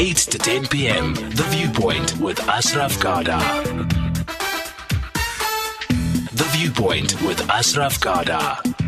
[0.00, 1.12] 8 to 10 p.m.
[1.12, 3.38] The Viewpoint with Ashraf Garda.
[6.32, 8.79] The Viewpoint with Ashraf Garda.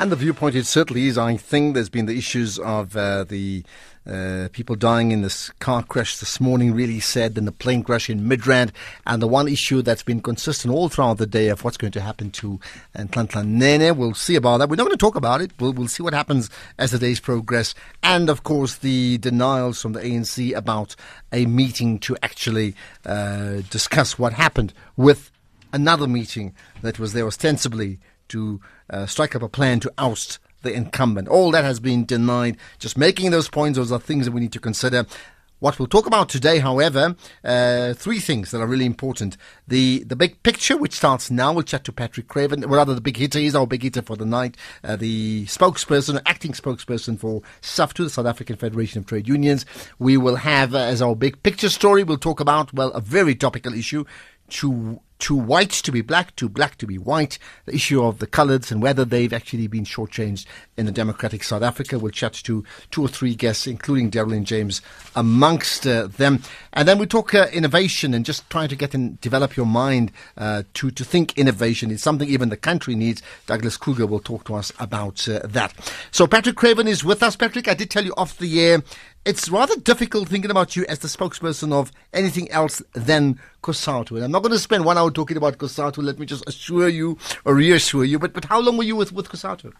[0.00, 1.18] And the viewpoint, it certainly is.
[1.18, 3.62] I think there's been the issues of uh, the
[4.10, 8.08] uh, people dying in this car crash this morning, really sad, and the plane crash
[8.08, 8.70] in Midrand.
[9.06, 12.00] And the one issue that's been consistent all throughout the day of what's going to
[12.00, 12.58] happen to
[12.96, 13.94] Nhlanhla Nene.
[13.94, 14.70] We'll see about that.
[14.70, 15.50] We're not going to talk about it.
[15.60, 16.48] We'll, we'll see what happens
[16.78, 17.74] as the days progress.
[18.02, 20.96] And of course, the denials from the ANC about
[21.30, 22.74] a meeting to actually
[23.04, 25.30] uh, discuss what happened with
[25.74, 27.98] another meeting that was there ostensibly
[28.30, 31.28] to uh, strike up a plan to oust the incumbent.
[31.28, 32.56] All that has been denied.
[32.78, 35.06] Just making those points, those are things that we need to consider.
[35.60, 39.36] What we'll talk about today, however, uh, three things that are really important.
[39.68, 42.62] The the big picture, which starts now, we'll chat to Patrick Craven.
[42.62, 44.56] Rather, the big hitter is our big hitter for the night.
[44.82, 49.66] Uh, the spokesperson, acting spokesperson for SAFTU, the South African Federation of Trade Unions.
[49.98, 53.34] We will have uh, as our big picture story, we'll talk about, well, a very
[53.34, 54.06] topical issue.
[54.48, 58.26] To too white to be black, too black to be white, the issue of the
[58.26, 61.98] colours and whether they've actually been shortchanged in the democratic South Africa.
[61.98, 64.82] We'll chat to two or three guests, including Derelyn James
[65.14, 66.42] amongst uh, them.
[66.72, 70.10] And then we talk uh, innovation and just trying to get and develop your mind
[70.36, 73.22] uh, to, to think innovation is something even the country needs.
[73.46, 75.74] Douglas Kruger will talk to us about uh, that.
[76.10, 77.36] So Patrick Craven is with us.
[77.36, 78.82] Patrick, I did tell you off the air
[79.24, 84.16] it's rather difficult thinking about you as the spokesperson of anything else than COSATU.
[84.16, 86.02] And I'm not going to spend one hour talking about COSATU.
[86.02, 88.18] Let me just assure you or reassure you.
[88.18, 89.72] But but how long were you with with COSATU?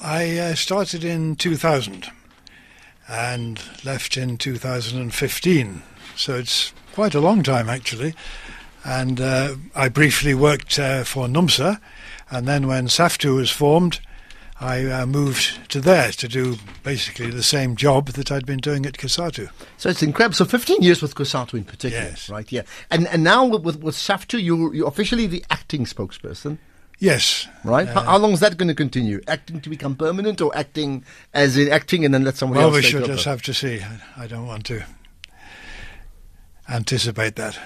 [0.00, 2.10] I uh, started in 2000
[3.08, 5.82] and left in 2015.
[6.16, 8.14] So it's quite a long time actually.
[8.84, 11.78] And uh, I briefly worked uh, for NUMSA,
[12.30, 14.00] and then when SAFTU was formed.
[14.62, 18.86] I uh, moved to there to do basically the same job that I'd been doing
[18.86, 19.50] at COSATU.
[19.76, 20.36] So it's incredible.
[20.36, 22.30] So 15 years with COSATU in particular, yes.
[22.30, 22.50] right?
[22.52, 22.62] Yeah.
[22.88, 26.58] And and now with with SAFTU, you you're officially the acting spokesperson.
[27.00, 27.48] Yes.
[27.64, 27.88] Right.
[27.88, 29.20] Uh, how, how, long is that going to continue?
[29.26, 31.04] Acting to become permanent, or acting
[31.34, 32.74] as in acting and then let someone well, else?
[32.74, 33.14] Well, we should over?
[33.14, 33.80] just have to see.
[33.80, 34.84] I, I don't want to
[36.68, 37.58] anticipate that.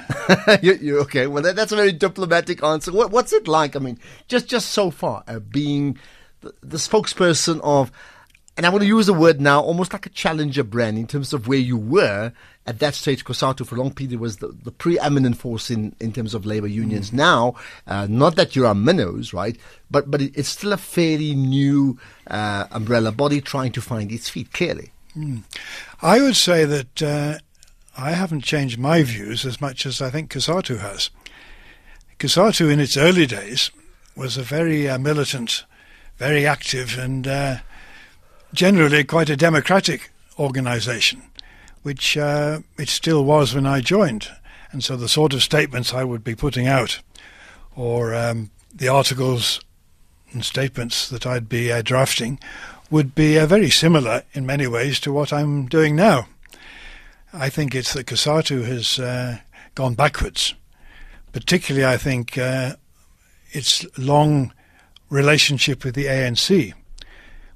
[0.62, 1.26] you, you, okay?
[1.26, 2.90] Well, that, that's a very diplomatic answer.
[2.90, 3.76] What, what's it like?
[3.76, 3.98] I mean,
[4.28, 5.98] just just so far, uh, being
[6.46, 7.90] the, the spokesperson of,
[8.56, 11.32] and I want to use the word now, almost like a challenger brand in terms
[11.32, 12.32] of where you were
[12.66, 13.24] at that stage.
[13.24, 16.66] COSATU for a long period was the, the preeminent force in, in terms of labor
[16.66, 17.10] unions.
[17.10, 17.14] Mm.
[17.14, 17.54] Now,
[17.86, 19.58] uh, not that you're minnows, right?
[19.90, 21.98] But but it, it's still a fairly new
[22.28, 24.52] uh, umbrella body trying to find its feet.
[24.52, 25.42] Clearly, mm.
[26.00, 27.38] I would say that uh,
[27.96, 31.10] I haven't changed my views as much as I think COSATU has.
[32.18, 33.70] COSATU in its early days
[34.16, 35.64] was a very uh, militant
[36.18, 37.56] very active and uh,
[38.52, 41.22] generally quite a democratic organisation,
[41.82, 44.28] which uh, it still was when I joined.
[44.72, 47.00] And so the sort of statements I would be putting out,
[47.74, 49.60] or um, the articles
[50.32, 52.38] and statements that I'd be uh, drafting,
[52.90, 56.28] would be uh, very similar in many ways to what I'm doing now.
[57.32, 59.38] I think it's that COSATU has uh,
[59.74, 60.54] gone backwards.
[61.32, 62.76] Particularly, I think uh,
[63.50, 64.52] its long
[65.08, 66.72] relationship with the ANC,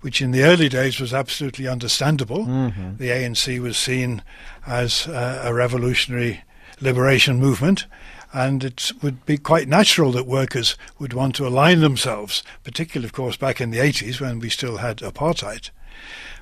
[0.01, 2.47] which in the early days was absolutely understandable.
[2.47, 2.97] Mm-hmm.
[2.97, 4.23] The ANC was seen
[4.67, 6.43] as uh, a revolutionary
[6.81, 7.87] liberation movement,
[8.33, 13.13] and it would be quite natural that workers would want to align themselves, particularly, of
[13.13, 15.71] course, back in the 80s when we still had apartheid.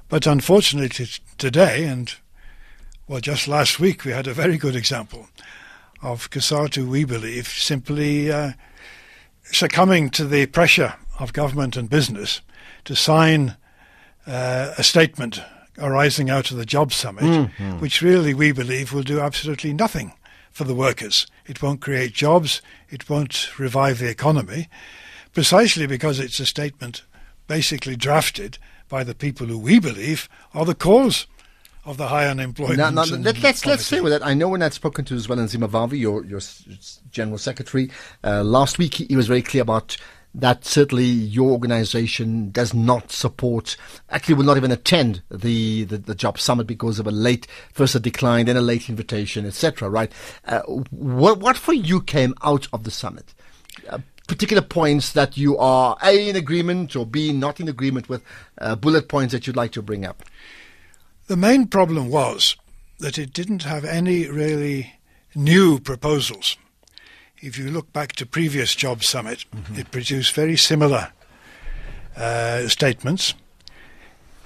[0.09, 2.15] But unfortunately, t- today, and
[3.07, 5.29] well, just last week, we had a very good example
[6.03, 8.53] of COSATU, we believe, simply uh,
[9.51, 12.41] succumbing to the pressure of government and business
[12.85, 13.57] to sign
[14.27, 15.41] uh, a statement
[15.79, 17.79] arising out of the Jobs Summit, mm-hmm.
[17.81, 20.13] which really we believe will do absolutely nothing
[20.51, 21.27] for the workers.
[21.47, 22.61] It won't create jobs,
[22.91, 24.69] it won't revive the economy,
[25.33, 27.03] precisely because it's a statement
[27.47, 28.59] basically drafted
[28.89, 31.27] by the people who we believe are the cause
[31.85, 32.79] of the high unemployment.
[32.79, 34.25] Now, now let, us let's say with that.
[34.25, 36.41] I know when I'd spoken to as well Nzima Vavi, your your
[37.11, 37.91] general secretary,
[38.25, 39.97] uh, last week, he was very clear about
[40.35, 43.77] that certainly your organization does not support,
[44.11, 47.95] actually will not even attend the, the, the, job summit because of a late, first
[47.95, 49.89] a decline, then a late invitation, etc.
[49.89, 50.13] Right?
[50.45, 50.61] Uh,
[50.91, 53.35] what, what for you came out of the summit?
[53.89, 53.99] Uh,
[54.29, 58.23] particular points that you are A, in agreement or B, not in agreement with,
[58.61, 60.23] uh, bullet points that you'd like to bring up?
[61.29, 62.57] The main problem was
[62.99, 64.99] that it didn't have any really
[65.35, 66.57] new proposals
[67.41, 69.79] if you look back to previous Job Summit, mm-hmm.
[69.79, 71.13] it produced very similar
[72.17, 73.35] uh, statements.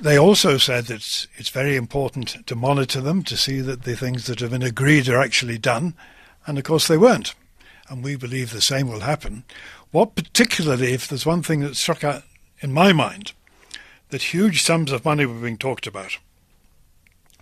[0.00, 3.96] They also said that it's, it's very important to monitor them to see that the
[3.96, 5.94] things that have been agreed are actually done,
[6.46, 7.34] and of course they weren't.
[7.88, 9.44] And we believe the same will happen.
[9.90, 12.22] What particularly, if there's one thing that struck out
[12.60, 13.32] in my mind,
[14.10, 16.18] that huge sums of money were being talked about,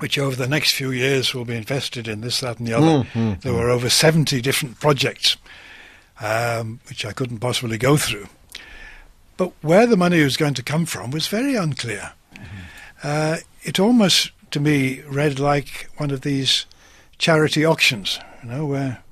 [0.01, 3.09] which over the next few years will be invested in this, that, and the other.
[3.11, 3.41] Mm-hmm.
[3.41, 5.37] There were over 70 different projects,
[6.21, 8.27] um, which I couldn't possibly go through.
[9.37, 12.13] But where the money was going to come from was very unclear.
[13.03, 16.67] Uh, it almost, to me, read like one of these
[17.19, 19.03] charity auctions, you know, where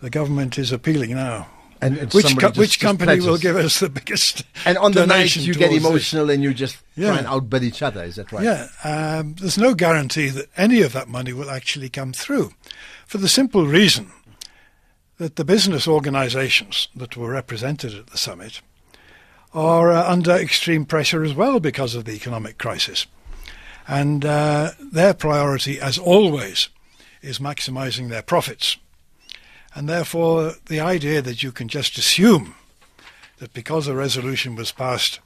[0.00, 1.48] the government is appealing now.
[1.84, 5.52] And, Which, co- which company will give us the biggest And on the night you
[5.52, 5.84] get towards this?
[5.90, 7.08] emotional and you just Yeah.
[7.08, 8.02] try and outbid each other.
[8.02, 8.42] Is that right?
[8.44, 12.52] Yeah, um, there's no guarantee that any of that money will actually come through,
[13.06, 14.10] for the simple reason
[15.18, 18.62] that the business organisations that were represented at the summit
[19.52, 23.06] are uh, under extreme pressure as well because of the economic crisis,
[23.86, 26.68] and uh, their priority, as always,
[27.22, 28.76] is maximising their profits,
[29.74, 32.54] and therefore the idea that you can just assume
[33.38, 35.20] that because a resolution was passed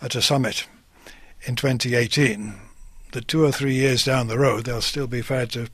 [0.00, 0.66] at a summit
[1.42, 2.54] in 2018
[3.12, 5.68] that two or three years down the road they'll still be fair to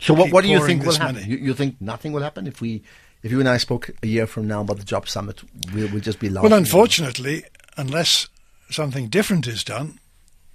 [0.00, 1.28] So what, what do you think will happen?
[1.28, 2.82] You, you think nothing will happen if we,
[3.22, 5.42] if you and I spoke a year from now about the job summit?
[5.72, 6.50] We'll, we'll just be laughing.
[6.50, 7.44] well unfortunately
[7.76, 8.28] unless
[8.70, 9.98] something different is done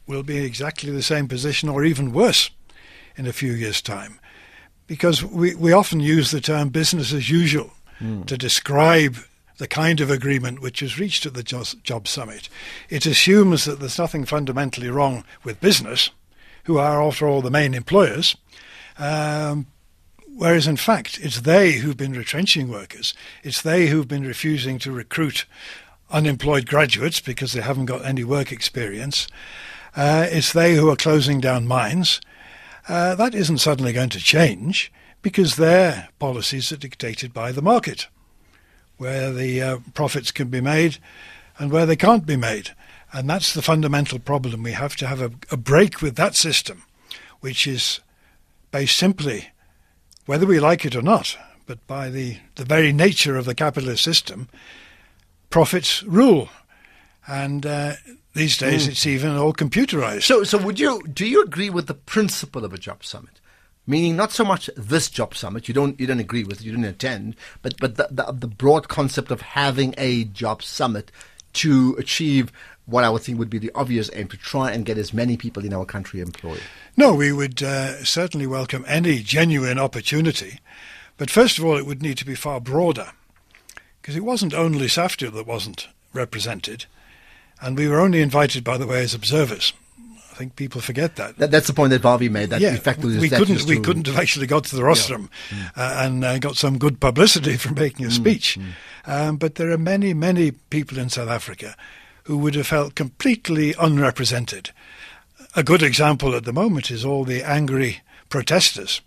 [0.07, 2.49] we'll be in exactly the same position or even worse
[3.17, 4.19] in a few years time
[4.89, 7.71] because we, we often use the term business as usual
[8.25, 9.17] to describe
[9.57, 12.49] the kind of agreement which was reached at the job summit.
[12.89, 16.09] It assumes that there's nothing fundamentally wrong with business,
[16.63, 18.35] who are, after all, the main employers,
[18.97, 19.67] um,
[20.27, 23.13] whereas in fact it's they who've been retrenching workers.
[23.43, 25.45] It's they who've been refusing to recruit
[26.09, 29.27] unemployed graduates because they haven't got any work experience.
[29.95, 32.21] Uh, it's they who are closing down mines.
[32.89, 34.91] Uh, that isn't suddenly going to change
[35.21, 38.07] because their policies are dictated by the market,
[38.97, 40.97] where the uh, profits can be made
[41.59, 42.71] and where they can't be made.
[43.13, 44.63] And that's the fundamental problem.
[44.63, 46.81] We have to have a, a break with that system,
[47.41, 47.99] which is
[48.71, 49.49] based simply,
[50.25, 51.37] whether we like it or not,
[51.67, 54.49] but by the, the very nature of the capitalist system,
[55.51, 56.49] profits rule.
[57.27, 57.93] And uh,
[58.33, 60.23] these days it's even all computerized.
[60.23, 63.41] So, so would you do you agree with the principle of a job summit?
[63.87, 65.67] Meaning, not so much this job summit.
[65.67, 66.65] You don't you don't agree with it.
[66.65, 71.11] You didn't attend, but but the, the the broad concept of having a job summit
[71.53, 72.51] to achieve
[72.85, 75.37] what I would think would be the obvious aim to try and get as many
[75.37, 76.61] people in our country employed.
[76.97, 80.59] No, we would uh, certainly welcome any genuine opportunity.
[81.17, 83.11] But first of all, it would need to be far broader.
[84.01, 86.85] Because it wasn't only SAFTU that wasn't represented.
[87.61, 89.73] And we were only invited, by the way, as observers.
[90.31, 91.37] I think people forget that.
[91.37, 92.49] That, that's the point that Vavi made.
[92.51, 95.29] That yeah, effectively we couldn't we couldn't have actually got to the rostrum
[95.75, 98.57] uh, and uh, got some good publicity from making a speech.
[99.05, 101.75] Um, but there are many many people in South Africa
[102.23, 104.71] who would have felt completely unrepresented.
[105.55, 109.01] A good example at the moment is all the angry protesters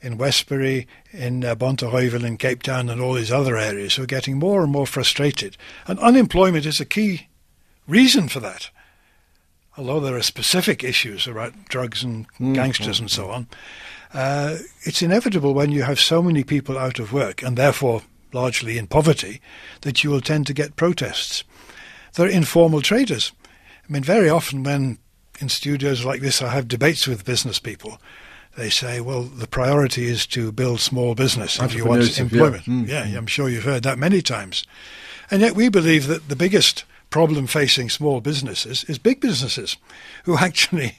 [0.00, 4.38] in Westbury, in uh, in Cape Town, and all these other areas who are getting
[4.38, 5.58] more and more frustrated.
[5.86, 7.26] And unemployment is a key
[7.86, 8.70] reason for that.
[9.76, 13.46] Although there are specific issues about drugs and gangsters and so on,
[14.12, 18.02] uh, it's inevitable when you have so many people out of work and therefore
[18.32, 19.40] largely in poverty
[19.82, 21.44] that you will tend to get protests.
[22.14, 23.32] They're informal traders.
[23.88, 24.98] I mean, very often when
[25.40, 27.98] in studios like this I have debates with business people,
[28.56, 32.22] they say, well, the priority is to build small business if you want Entrepreneurship, yeah.
[32.22, 32.64] employment.
[32.64, 34.64] Mm, yeah, I'm sure you've heard that many times.
[35.30, 39.76] And yet we believe that the biggest problem facing small businesses is big businesses
[40.24, 40.98] who actually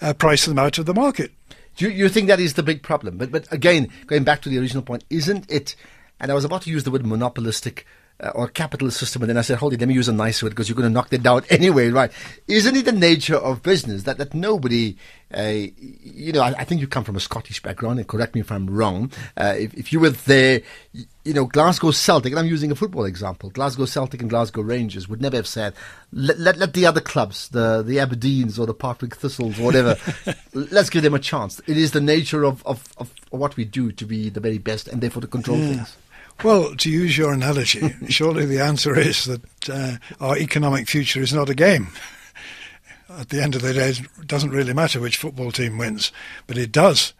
[0.00, 1.32] uh, price them out of the market.
[1.76, 3.18] Do you, you think that is the big problem?
[3.18, 5.76] But but again, going back to the original point, isn't it?
[6.20, 7.86] And I was about to use the word monopolistic
[8.20, 10.42] uh, or capitalist system, and then I said, hold it, let me use a nice
[10.42, 12.12] word because you're going to knock that down anyway, right?
[12.46, 14.96] Isn't it the nature of business that, that nobody,
[15.36, 18.40] uh, you know, I, I think you come from a Scottish background, and correct me
[18.40, 19.10] if I'm wrong.
[19.36, 23.04] Uh, if, if you were there, you know, Glasgow Celtic, and I'm using a football
[23.04, 25.74] example, Glasgow Celtic and Glasgow Rangers would never have said,
[26.12, 29.96] let, let, let the other clubs, the, the Aberdeens or the Partick Thistles or whatever,
[30.54, 31.60] let's give them a chance.
[31.66, 34.86] It is the nature of, of, of what we do to be the very best
[34.86, 35.96] and therefore to control things.
[36.42, 41.32] Well, to use your analogy, surely the answer is that uh, our economic future is
[41.32, 41.88] not a game.
[43.08, 46.10] At the end of the day, it doesn't really matter which football team wins,
[46.46, 47.12] but it does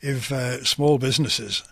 [0.00, 1.62] if uh, small businesses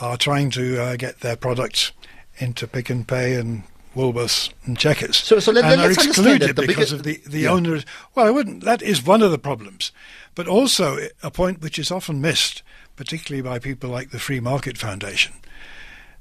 [0.00, 1.92] are trying to uh, get their products
[2.38, 3.64] into Pick and Pay and
[3.96, 5.16] Woolworths and Checkers.
[5.16, 7.50] So- so let- and let's are excluded the because of the, the Yeah.
[7.50, 7.84] owners.
[8.14, 8.64] Well, I wouldn't.
[8.64, 9.90] That is one of the problems,
[10.34, 12.62] but also a point which is often missed,
[12.96, 15.32] particularly by people like the Free Market Foundation,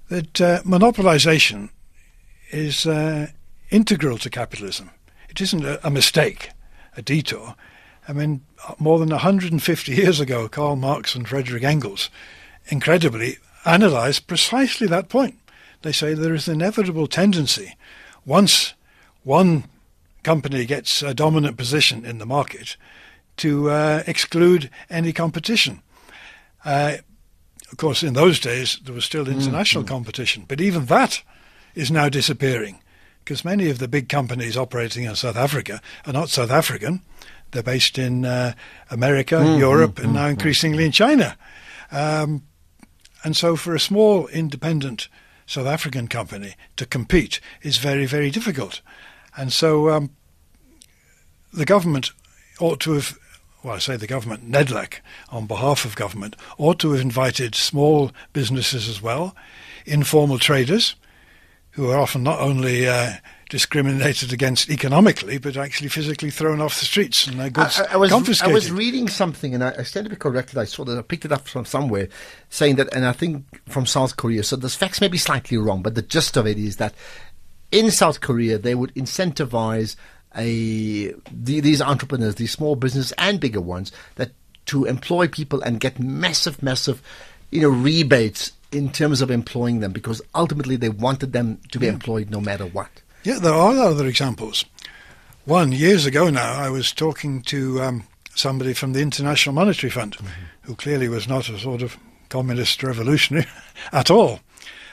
[0.10, 1.70] that uh, monopolization
[2.52, 3.28] is uh,
[3.70, 4.90] integral to capitalism.
[5.30, 6.50] It isn't a, a mistake,
[6.98, 7.56] a detour.
[8.08, 8.42] I mean,
[8.80, 12.10] more than 150 years ago, Karl Marx and Frederick Engels
[12.68, 15.38] incredibly analyzed precisely that point.
[15.82, 17.76] They say there is an inevitable tendency,
[18.26, 18.74] once
[19.24, 19.66] one
[20.24, 22.76] company gets a dominant position in the market,
[23.38, 25.82] to uh, exclude any competition.
[26.66, 26.98] Uh,
[27.72, 31.22] of course, in those days, there was still international competition, but even that
[31.76, 32.82] is now disappearing
[33.24, 37.02] because many of the big companies operating in South Africa are not South African.
[37.52, 38.54] They're based in uh,
[38.90, 41.38] America, Europe, and now increasingly in China.
[41.92, 42.44] Um,
[43.24, 45.10] and so, for a small independent
[45.46, 48.82] South African company to compete is very, very difficult.
[49.36, 50.12] And so, um,
[51.54, 52.12] the government
[52.60, 53.18] ought to have,
[53.64, 54.96] well, I say the government, NEDLAC,
[55.30, 59.36] on behalf of government, ought to have invited small businesses as well,
[59.86, 60.96] informal traders,
[61.72, 63.14] who are often not only uh,
[63.50, 67.98] discriminated against economically, but actually physically thrown off the streets and their goods I, I
[67.98, 68.52] was, confiscated.
[68.52, 70.58] I was reading something, and I, I stand to be corrected.
[70.58, 72.08] I saw that I picked it up from somewhere,
[72.50, 74.44] saying that, and I think from South Korea.
[74.44, 76.94] So the facts may be slightly wrong, but the gist of it is that
[77.72, 79.96] in South Korea they would incentivize
[80.36, 84.32] a the, these entrepreneurs, these small business and bigger ones, that
[84.68, 87.02] to employ people and get massive, massive,
[87.52, 91.88] you know, rebates in terms of employing them because ultimately they wanted them to be
[91.88, 93.02] employed no matter what.
[93.24, 94.64] Yeah, there are other examples.
[95.46, 98.04] One, years ago now, I was talking to um,
[98.36, 100.16] somebody from the International Monetary Fund,
[100.62, 101.98] who clearly was not a sort of
[102.30, 103.48] communist revolutionary
[103.92, 104.40] at all.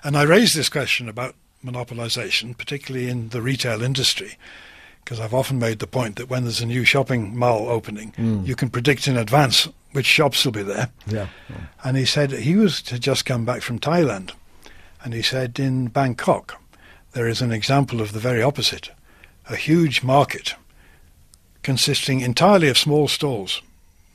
[0.02, 4.38] And I raised this question about monopolization, particularly in the retail industry,
[5.06, 8.44] because I've often made the point that when there's a new shopping mall opening, hmm.
[8.44, 10.90] you can predict in advance which shops will be there.
[11.06, 11.28] Yeah.
[11.84, 14.32] And he said he was to just come back from Thailand.
[15.04, 16.60] And he said in Bangkok,
[17.12, 18.90] there is an example of the very opposite
[19.48, 20.56] a huge market
[21.62, 23.62] consisting entirely of small stalls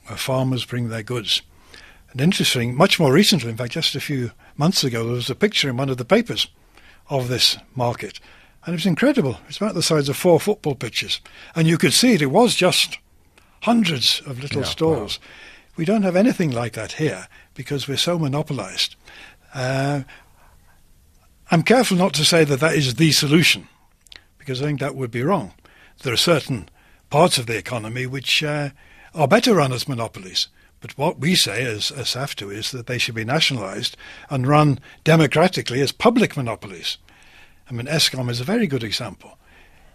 [0.07, 1.41] where farmers bring their goods.
[2.11, 5.35] And interesting, much more recently, in fact, just a few months ago, there was a
[5.35, 6.47] picture in one of the papers
[7.09, 8.19] of this market.
[8.65, 9.39] And it was incredible.
[9.47, 11.19] It's about the size of four football pitches.
[11.55, 12.99] And you could see it, it was just
[13.63, 15.19] hundreds of little Yeah, stalls.
[15.75, 18.95] We don't have anything like that here because we're so monopolized.
[19.53, 20.01] Uh,
[21.49, 23.67] I'm careful not to say that that is the solution
[24.37, 25.53] because I think that would be wrong.
[26.03, 26.69] There are certain
[27.09, 28.69] parts of the economy which uh,
[29.13, 30.47] are better run as monopolies.
[30.79, 33.95] But what we say as, as SAFTU is that they should be nationalised
[34.29, 36.97] and run democratically as public monopolies.
[37.71, 39.37] I mean, Eskom is a very good example.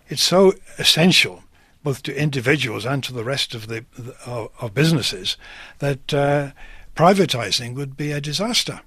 [0.08, 1.44] It's so essential,
[1.82, 3.84] both to individuals and to the rest of the,
[4.24, 5.36] of, of businesses,
[5.80, 6.52] that uh,
[6.94, 8.80] privatising would be a disaster.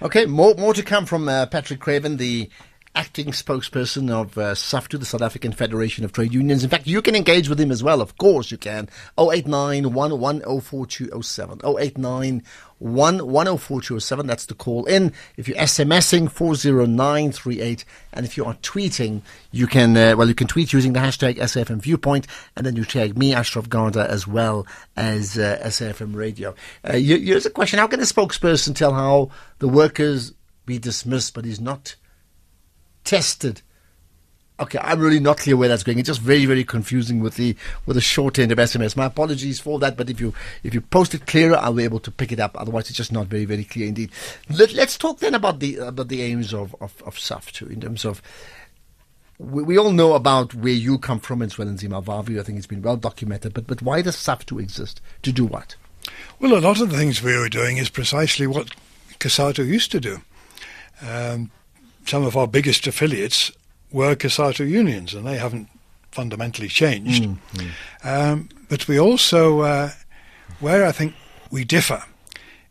[0.00, 2.50] Okay, more more to come from uh, Patrick Craven, the
[2.94, 6.62] acting spokesperson of uh, SAFTU, the South African Federation of Trade Unions.
[6.62, 8.02] In fact, you can engage with him as well.
[8.02, 8.88] Of course, you can.
[9.18, 11.64] 089 1104207.
[11.80, 12.42] 089
[12.82, 14.26] 1104207.
[14.26, 15.12] That's the call in.
[15.38, 19.22] If you're SMSing 40938, and if you are tweeting,
[19.52, 22.84] you can, uh, well, you can tweet using the hashtag SAFM Viewpoint, and then you
[22.84, 26.54] tag me, Ashraf Garda, as well as uh, SAFM Radio.
[26.84, 29.30] Uh, here- here's a question How can a spokesperson tell how
[29.60, 30.34] the workers
[30.66, 31.96] be dismissed, but he's not
[33.04, 33.62] tested.
[34.60, 35.98] Okay, I'm really not clear where that's going.
[35.98, 37.56] It's just very, very confusing with the
[37.86, 38.96] with the short end of SMS.
[38.96, 42.00] My apologies for that, but if you if you post it clearer, I'll be able
[42.00, 42.56] to pick it up.
[42.60, 44.10] Otherwise, it's just not very, very clear indeed.
[44.48, 48.04] Let, let's talk then about the about the aims of of, of SAFTU, in terms
[48.04, 48.22] of.
[49.38, 52.38] We, we all know about where you come from in Sweden, Zimbabwe.
[52.38, 53.54] I think it's been well documented.
[53.54, 55.00] But but why does SAFTU exist?
[55.22, 55.74] To do what?
[56.38, 58.74] Well, a lot of the things we were doing is precisely what
[59.18, 60.22] COSATU used to do.
[61.00, 61.50] Um,
[62.06, 63.52] some of our biggest affiliates
[63.90, 65.68] were COSATU unions, and they haven't
[66.10, 67.24] fundamentally changed.
[68.04, 69.90] Um, but we also, uh,
[70.60, 71.14] where I think
[71.50, 72.02] we differ,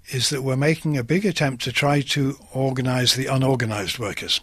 [0.09, 4.41] is that we're making a big attempt to try to organise the unorganised workers.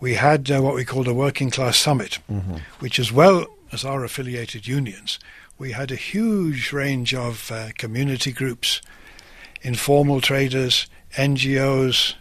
[0.00, 2.18] We had uh, what we called a working class summit,
[2.80, 5.18] which, as well as our affiliated unions,
[5.58, 8.82] we had a huge range of uh, community groups,
[9.62, 12.14] informal traders, NGOs,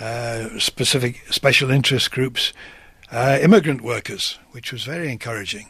[0.00, 2.52] uh, specific special interest groups,
[3.12, 5.68] uh, immigrant workers, which was very encouraging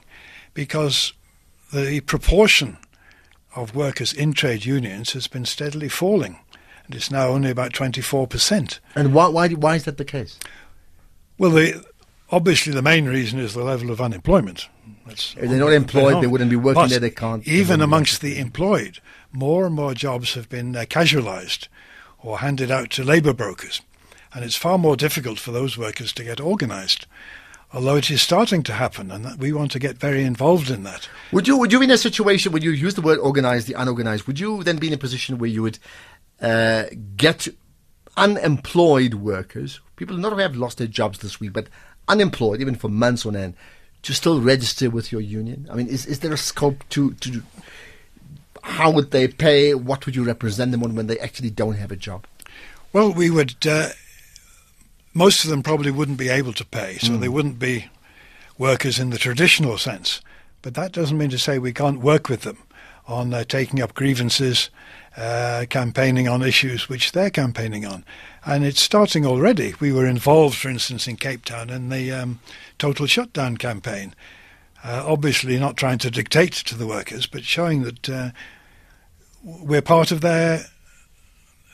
[0.54, 1.12] because
[1.72, 2.76] the proportion
[3.54, 6.38] of workers in trade unions has been steadily falling.
[6.86, 8.78] And it's now only about 24%.
[8.94, 10.38] And why why why is that the case?
[11.38, 11.84] Well, the,
[12.30, 14.68] obviously, the main reason is the level of unemployment.
[15.06, 16.98] That's if they're not employed, they wouldn't be working but there.
[16.98, 17.46] They can't.
[17.46, 18.98] Even amongst the employed,
[19.32, 21.68] more and more jobs have been uh, casualised
[22.18, 23.80] or handed out to labour brokers,
[24.32, 27.06] and it's far more difficult for those workers to get organised.
[27.72, 31.08] Although it is starting to happen, and we want to get very involved in that.
[31.30, 33.74] Would you would you be in a situation when you use the word organised, the
[33.74, 34.26] unorganised?
[34.26, 35.78] Would you then be in a position where you would
[36.40, 37.46] uh, get
[38.16, 41.68] unemployed workers, people not only have lost their jobs this week, but
[42.08, 43.54] unemployed even for months on end,
[44.02, 45.68] to still register with your union?
[45.70, 47.42] I mean, is, is there a scope to, to
[48.62, 49.74] how would they pay?
[49.74, 52.26] What would you represent them on when they actually don't have a job?
[52.92, 53.54] Well, we would.
[53.64, 53.90] Uh,
[55.12, 57.20] most of them probably wouldn't be able to pay, so mm.
[57.20, 57.86] they wouldn't be
[58.58, 60.20] workers in the traditional sense.
[60.62, 62.58] But that doesn't mean to say we can't work with them
[63.06, 64.70] on uh, taking up grievances,
[65.16, 68.04] uh, campaigning on issues which they're campaigning on.
[68.44, 69.74] And it's starting already.
[69.80, 72.40] We were involved, for instance, in Cape Town in the um,
[72.78, 74.14] total shutdown campaign.
[74.84, 78.30] Uh, obviously, not trying to dictate to the workers, but showing that uh,
[79.42, 80.66] we're part of their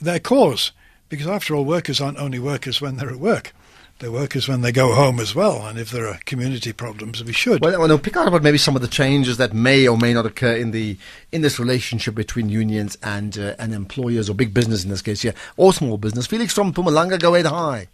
[0.01, 0.73] their cause.
[1.09, 3.53] Because after all, workers aren't only workers when they're at work.
[3.99, 5.67] They're workers when they go home as well.
[5.67, 7.63] And if there are community problems, we should.
[7.63, 10.27] Well, well, pick out about maybe some of the changes that may or may not
[10.27, 10.99] occur in the
[11.33, 15.25] in this relationship between unions and uh, and employers or big business in this case,
[15.25, 16.27] yeah, or small business.
[16.27, 17.47] Felix from Mpumalanga, go ahead.
[17.47, 17.89] Hi.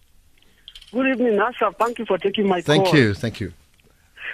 [0.90, 1.72] Good evening, Asha.
[1.78, 2.92] Thank you for taking my thank call.
[2.92, 3.14] Thank you.
[3.14, 3.52] Thank you.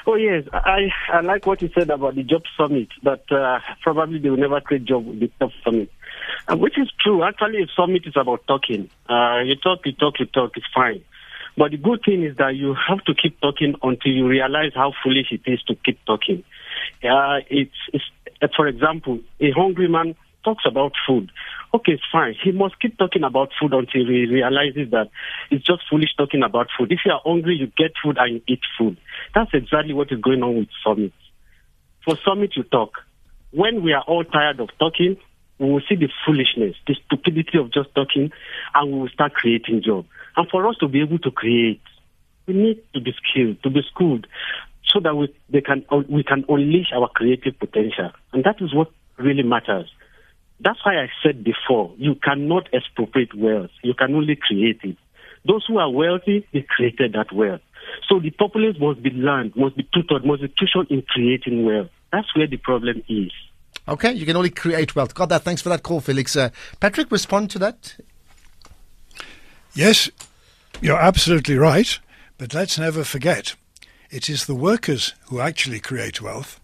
[0.07, 2.89] Oh yes, I I like what you said about the job summit.
[3.03, 5.91] That uh, probably they will never create job with the job summit,
[6.47, 7.23] uh, which is true.
[7.25, 8.91] Actually, a summit is about talking.
[9.09, 10.53] Uh, you talk, you talk, you talk.
[10.57, 11.03] It's fine.
[11.57, 14.93] But the good thing is that you have to keep talking until you realize how
[15.03, 16.45] foolish it is to keep talking.
[17.03, 18.05] Uh, it's, it's,
[18.55, 21.31] for example, a hungry man talks about food.
[21.75, 22.35] Okay, fine.
[22.43, 25.11] He must keep talking about food until he realizes that
[25.51, 26.93] it's just foolish talking about food.
[26.93, 28.97] If you are hungry, you get food and you eat food.
[29.35, 31.13] That's exactly what is going on with Summit.
[32.05, 32.93] For Summit, you talk.
[33.51, 35.17] When we are all tired of talking,
[35.59, 38.31] we will see the foolishness, the stupidity of just talking,
[38.75, 40.09] and we will start creating jobs.
[40.37, 41.81] And for us to be able to create,
[42.47, 44.27] we need to be skilled, to be schooled,
[44.85, 48.11] so that we, they can, uh, we can unleash our creative potential.
[48.33, 49.91] And that is what really matters.
[50.61, 53.71] That's why I said before, you cannot expropriate wealth.
[53.83, 54.97] You can only create it.
[55.45, 57.61] Those who are wealthy, they created that wealth.
[58.09, 61.91] So the populace must be learned, must be tutored, must be tutored in creating wealth.
[62.13, 63.33] That's where the problem is.
[63.89, 65.15] Okay, you can only create wealth.
[65.15, 65.43] Got that.
[65.43, 66.37] Thanks for that call, Felix.
[66.37, 67.97] Uh, Patrick, respond to that.
[69.75, 70.11] Yes,
[70.81, 71.99] you're absolutely right.
[72.37, 73.57] But let's never forget,
[74.11, 76.61] it is the workers who actually create wealth,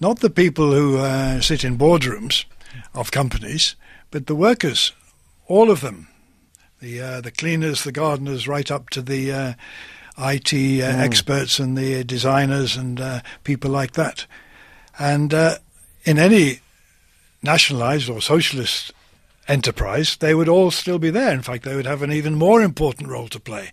[0.00, 2.46] not the people who uh, sit in boardrooms
[2.94, 3.76] of companies,
[4.10, 4.92] but the workers,
[5.46, 6.08] all of them,
[6.80, 9.52] the uh, the cleaners, the gardeners, right up to the uh,
[10.18, 10.98] IT uh, mm.
[10.98, 14.26] experts and the designers and uh, people like that.
[14.98, 15.56] And uh,
[16.06, 16.60] in any
[17.42, 18.92] nationalized or socialist
[19.48, 21.32] enterprise, they would all still be there.
[21.32, 23.72] In fact, they would have an even more important role to play.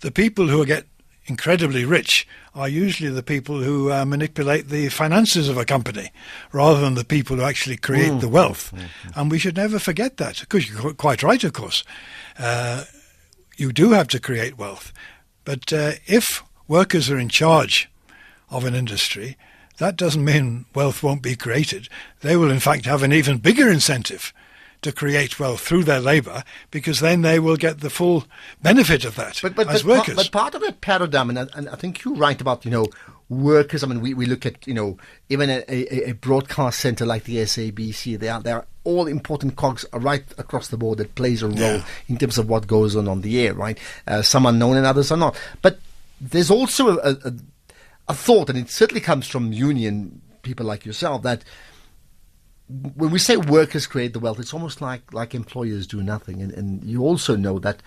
[0.00, 0.86] The people who get
[1.26, 6.10] incredibly rich are usually the people who uh, manipulate the finances of a company
[6.52, 8.20] rather than the people who actually create mm.
[8.20, 8.72] the wealth.
[8.74, 9.20] Mm-hmm.
[9.20, 11.84] And we should never forget that, because you're quite right, of course.
[12.38, 12.84] Uh,
[13.56, 14.92] you do have to create wealth.
[15.44, 17.88] But uh, if workers are in charge
[18.50, 19.36] of an industry,
[19.78, 21.88] that doesn't mean wealth won't be created.
[22.20, 24.32] They will, in fact, have an even bigger incentive
[24.82, 28.24] to create wealth through their labour because then they will get the full
[28.62, 30.16] benefit of that but, but, as but, workers.
[30.16, 32.86] But part of that paradigm, and I, and I think you're right about, you know,
[33.28, 33.82] workers.
[33.82, 34.96] I mean, we, we look at, you know,
[35.28, 39.56] even a, a, a broadcast centre like the SABC, they are, they are all important
[39.56, 41.84] cogs right across the board that plays a role yeah.
[42.08, 43.78] in terms of what goes on on the air, right?
[44.06, 45.36] Uh, some are known and others are not.
[45.62, 45.80] But
[46.20, 47.32] there's also a, a,
[48.08, 51.44] a thought, and it certainly comes from union people like yourself, that
[52.68, 56.42] when we say workers create the wealth, it's almost like, like employers do nothing.
[56.42, 57.80] And, and you also know that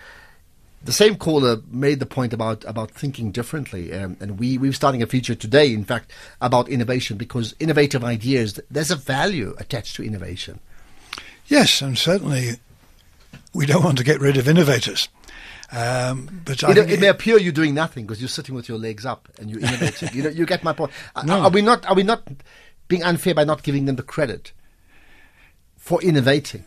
[0.82, 3.92] the same caller made the point about, about thinking differently.
[3.92, 8.58] Um, and we, we're starting a feature today, in fact, about innovation because innovative ideas,
[8.70, 10.60] there's a value attached to innovation.
[11.46, 12.60] Yes, and certainly
[13.52, 15.08] we don't want to get rid of innovators.
[15.72, 19.06] Um, but it, it, may appear you're doing nothing because you're sitting with your legs
[19.06, 20.08] up and you're innovating.
[20.12, 20.90] you know, you get my point.
[21.24, 21.34] No.
[21.34, 21.86] Are, are we not?
[21.86, 22.26] Are we not
[22.88, 24.52] being unfair by not giving them the credit?
[25.80, 26.64] for innovating?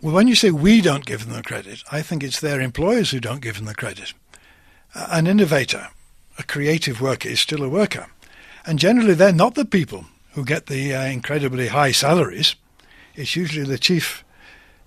[0.00, 3.10] Well, when you say we don't give them the credit, I think it's their employers
[3.10, 4.14] who don't give them the credit.
[4.94, 5.88] Uh, an innovator,
[6.38, 8.06] a creative worker, is still a worker.
[8.64, 12.56] And generally, they're not the people who get the uh, incredibly high salaries.
[13.16, 14.24] It's usually the chief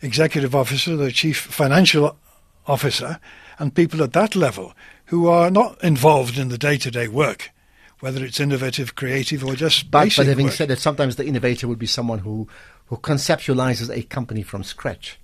[0.02, 2.18] executive officer, the chief financial
[2.70, 3.20] officer,
[3.58, 4.74] and people at that level
[5.06, 7.52] who are not involved in the day-to-day work,
[8.00, 10.54] whether it's innovative, creative, or just But, basic but having work.
[10.56, 12.48] said that, sometimes the innovator would be someone who,
[12.86, 15.20] who conceptualizes a company from scratch.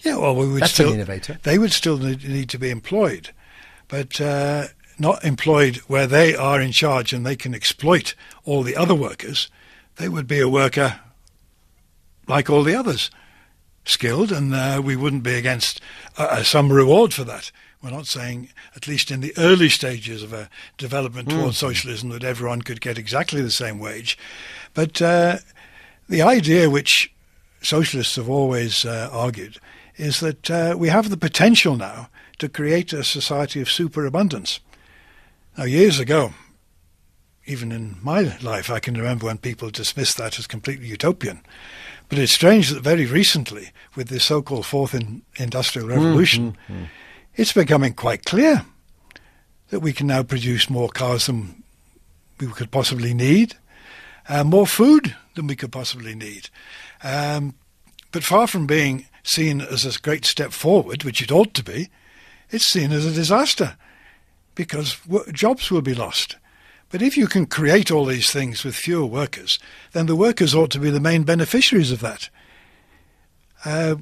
[0.00, 1.38] yeah, well, we would That's an innovator.
[1.42, 3.30] they would still need, need to be employed,
[3.88, 4.66] but uh,
[4.98, 9.50] not employed where they are in charge and they can exploit all the other workers.
[9.96, 11.00] They would be a worker
[12.28, 13.10] like all the others,
[13.84, 15.80] skilled, and uh, we wouldn't be against
[16.16, 17.50] uh, some reward for that.
[17.82, 22.24] We're not saying, at least in the early stages of a development towards socialism, that
[22.24, 24.16] everyone could get exactly the same wage.
[24.72, 25.38] But uh,
[26.08, 27.12] the idea which
[27.60, 29.58] socialists have always uh, argued
[29.96, 34.60] is that uh, we have the potential now to create a society of superabundance.
[35.56, 36.32] Now, years ago,
[37.46, 41.42] even in my life, I can remember when people dismissed that as completely utopian.
[42.08, 46.56] But it's strange that very recently, with this so-called fourth in- industrial revolution,
[47.34, 48.64] it's becoming quite clear
[49.70, 51.62] that we can now produce more cars than
[52.38, 53.56] we could possibly need,
[54.28, 56.48] uh, more food than we could possibly need.
[57.02, 57.54] Um,
[58.12, 61.88] but far from being seen as a great step forward, which it ought to be,
[62.50, 63.76] it's seen as a disaster
[64.54, 66.36] because w- jobs will be lost.
[66.94, 69.58] But if you can create all these things with fewer workers,
[69.90, 72.30] then the workers ought to be the main beneficiaries of that.
[73.64, 73.96] Uh,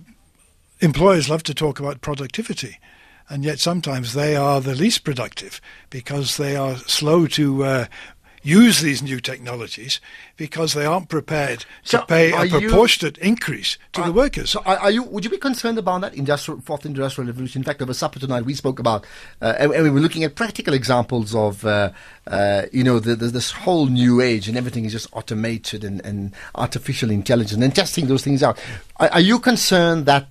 [0.80, 2.78] employers love to talk about productivity,
[3.30, 7.86] and yet sometimes they are the least productive because they are slow to uh,
[8.42, 10.00] use these new technologies
[10.36, 14.50] because they aren't prepared to pay a you- proportionate increase to the workers.
[14.50, 15.02] So, are, are you?
[15.04, 17.60] Would you be concerned about that industrial fourth industrial revolution?
[17.60, 19.04] In fact, over supper tonight, we spoke about,
[19.40, 21.92] uh, and, and we were looking at practical examples of, uh,
[22.26, 26.04] uh, you know, the, the, this whole new age, and everything is just automated and,
[26.04, 28.58] and artificial intelligence, and testing those things out.
[28.96, 30.28] Are, are you concerned that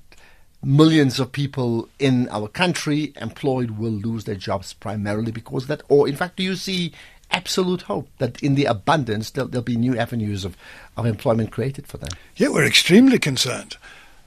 [0.63, 5.81] millions of people in our country employed will lose their jobs primarily because of that,
[5.89, 6.91] or in fact, do you see?
[7.31, 10.57] Absolute hope that in the abundance there'll, there'll be new avenues of,
[10.97, 12.09] of employment created for them.
[12.35, 13.77] Yet we're extremely concerned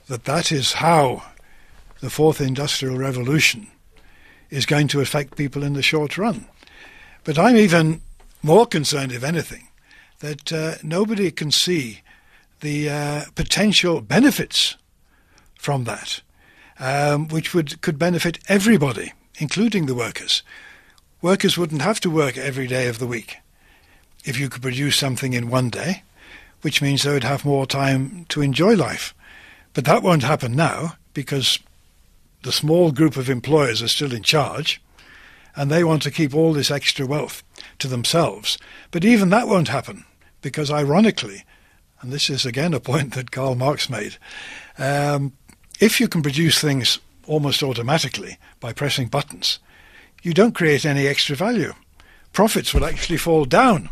[0.09, 1.23] that that is how
[2.01, 3.69] the fourth industrial revolution
[4.51, 6.47] is going to affect people in the short run.
[7.25, 8.03] But I'm even
[8.43, 9.69] more concerned, if anything,
[10.21, 12.01] that uh, nobody can see
[12.61, 14.77] the uh, potential benefits
[15.59, 16.21] from that,
[16.79, 20.43] um, which would could benefit everybody, including the workers.
[21.25, 23.39] Workers wouldn't have to work every day of the week
[24.27, 26.03] if you could produce something in one day
[26.61, 29.15] which means they would have more time to enjoy life.
[29.73, 31.59] But that won't happen now because
[32.43, 34.83] the small group of employers are still in charge
[35.57, 37.43] and they want to keep all this extra wealth
[37.79, 38.59] to themselves.
[38.91, 40.05] But even that won't happen
[40.43, 41.45] because, ironically,
[42.03, 44.19] and this is again a point that Karl Marx made,
[44.77, 45.33] um,
[45.81, 49.59] if you can produce things almost automatically by pressing buttons,
[50.25, 51.73] you don't create any extra value.
[52.33, 53.89] Profits will actually fall down.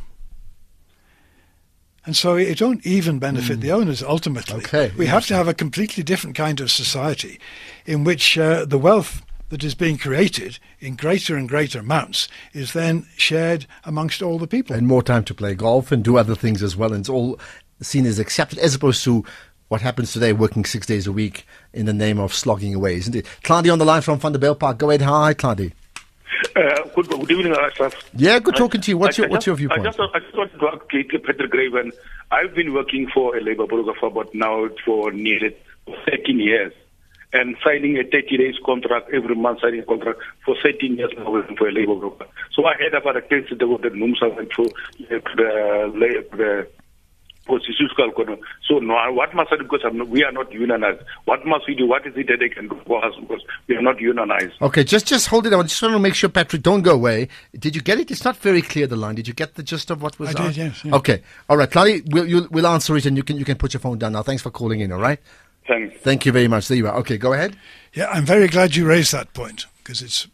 [2.05, 4.57] And so it don't even benefit the owners ultimately.
[4.57, 7.38] Okay, We have to have a completely different kind of society
[7.87, 12.73] in which uh, the wealth that is being created in greater and greater amounts is
[12.73, 14.75] then shared amongst all the people.
[14.75, 16.92] and more time to play golf and do other things as well.
[16.92, 17.38] And it's all
[17.81, 19.25] seen as accepted, as opposed to
[19.68, 23.14] what happens today, working six days a week in the name of slogging away, isn't
[23.14, 23.27] it?
[23.45, 24.79] Claudia on the line from Vanderbijlpark.
[24.79, 25.03] Go ahead.
[25.03, 25.71] Hi, Claudia.
[26.55, 27.95] Uh, good, good evening, Ashraf.
[28.14, 28.99] Yeah, good talking to you.
[28.99, 29.81] What's I- your I What's your viewpoint?
[29.81, 31.92] I just, I just want to ask Peter Graven.
[32.31, 35.57] I've been working for a labor broker for about now for nearly
[36.07, 36.73] 13 years
[37.33, 41.31] and signing a 30 days contract every month, signing a contract for 13 years now
[41.31, 42.27] working for a labor broker.
[42.53, 46.68] So I heard about a case that the NUMSA went through uh, the, the
[47.46, 48.28] constitutional court.
[48.68, 49.64] So no, what must I do?
[49.64, 51.02] Because I'm not, we are not unionized.
[51.24, 51.87] What must we do?
[51.87, 53.14] What is it that they can do for us?
[53.20, 54.55] Because we are not unionized.
[54.61, 57.28] Okay, just just hold it I Just want to make sure, Patrick, don't go away.
[57.59, 58.11] Did you get it?
[58.11, 59.14] It's not very clear the line.
[59.16, 60.31] Did you get the gist of what was?
[60.31, 60.85] I did, asked?
[60.85, 60.92] yes.
[60.94, 63.74] Okay, all right, Claudia, we'll you'll, we'll answer it, and you can you can put
[63.74, 64.22] your phone down now.
[64.22, 64.92] Thanks for calling in.
[64.92, 65.18] All right.
[65.66, 65.96] Thanks.
[66.00, 66.68] Thank you very much.
[66.68, 66.96] There you are.
[66.96, 67.57] Okay, go ahead.
[67.94, 70.26] Yeah, I'm very glad you raised that point because it's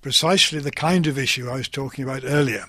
[0.00, 2.66] precisely the kind of issue I was talking about earlier.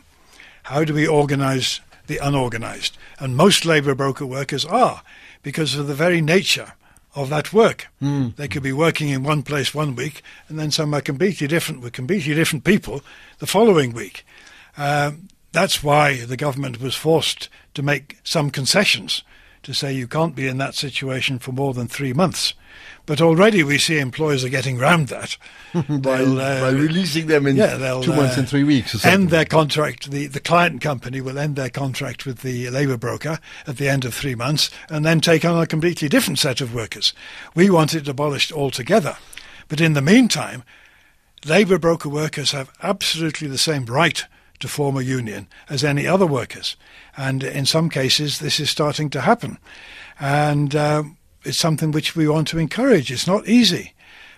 [0.64, 2.98] How do we organise the unorganised?
[3.20, 5.02] And most labour broker workers are
[5.44, 6.74] because of the very nature
[7.16, 7.88] of that work.
[8.38, 11.94] They could be working in one place one week and then somewhere completely different with
[11.94, 13.02] completely different people
[13.40, 14.26] the following week.
[14.78, 19.24] Um, that's why the government was forced to make some concessions
[19.64, 22.54] to say you can't be in that situation for more than three months.
[23.06, 25.38] But already we see employers are getting round that.
[25.74, 29.06] By, uh, by releasing them in yeah, two months uh, and three weeks.
[29.06, 30.12] End their contract.
[30.12, 34.04] The the client company will end their contract with the labour broker at the end
[34.04, 37.14] of three months, and then take on a completely different set of workers.
[37.56, 39.18] We want it abolished altogether,
[39.70, 40.64] but in the meantime,
[41.46, 44.26] labour broker workers have absolutely the same right
[44.60, 46.78] to form a union as any other workers.
[47.18, 49.58] And in some cases, this is starting to happen.
[50.20, 51.04] And uh,
[51.44, 53.12] it's something which we want to encourage.
[53.12, 53.94] It's not easy.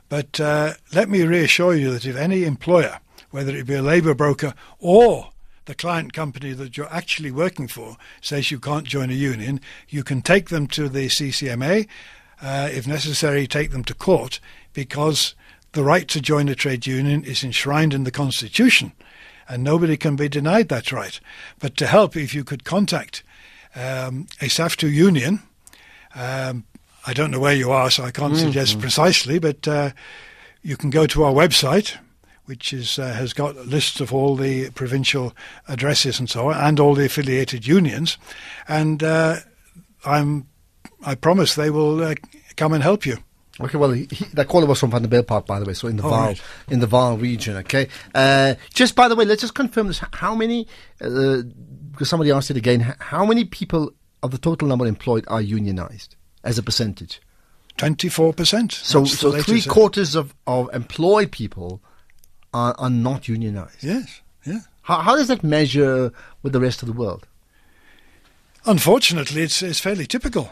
[0.09, 2.99] But uh, let me reassure you that if any employer,
[3.31, 5.29] whether it be a labour broker or
[5.65, 10.03] the client company that you're actually working for says you can't join a union, you
[10.03, 11.87] can take them to the CCMA,
[12.41, 14.39] uh, if necessary, take them to court,
[14.73, 15.35] because
[15.71, 18.91] the right to join a trade union is enshrined in the Constitution,
[19.47, 21.19] and nobody can be denied that right.
[21.59, 23.23] But to help, if you could contact
[23.75, 25.41] um, a SAFTU union,
[26.13, 26.65] um,
[27.05, 28.43] I don't know where you are, so I can't mm-hmm.
[28.43, 29.91] suggest precisely, but uh,
[30.61, 31.97] you can go to our website,
[32.45, 35.33] which is uh, has got lists of all the provincial
[35.67, 38.17] addresses and so on, and all the affiliated unions,
[38.67, 39.37] and uh,
[40.05, 40.47] I'm
[41.05, 42.15] I promise they will uh,
[42.55, 43.17] come and help you.
[43.59, 46.09] Okay, well, he, that caller was from Vanderbijlpark, by the way, so in the oh,
[46.09, 46.41] Vaal, right.
[46.69, 47.57] in the Vaal region.
[47.57, 50.01] Okay, uh, just by the way, let's just confirm this.
[50.13, 50.67] How many?
[51.01, 51.41] Uh,
[51.91, 52.95] because somebody asked it again.
[52.99, 53.91] How many people
[54.23, 57.21] of the total number employed are unionized as a percentage?
[57.77, 58.71] Twenty-four percent.
[58.71, 61.81] So, so three quarters of, of employed people
[62.53, 63.83] are, are not unionized.
[63.83, 64.59] Yes, yeah.
[64.83, 66.11] How, how does that measure
[66.43, 67.25] with the rest of the world?
[68.65, 70.51] Unfortunately, it's, it's fairly typical.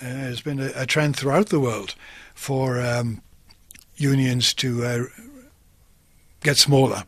[0.00, 1.94] Uh, there's been a, a, trend throughout the world
[2.34, 3.22] for um,
[3.96, 5.04] unions to uh,
[6.42, 7.04] get smaller.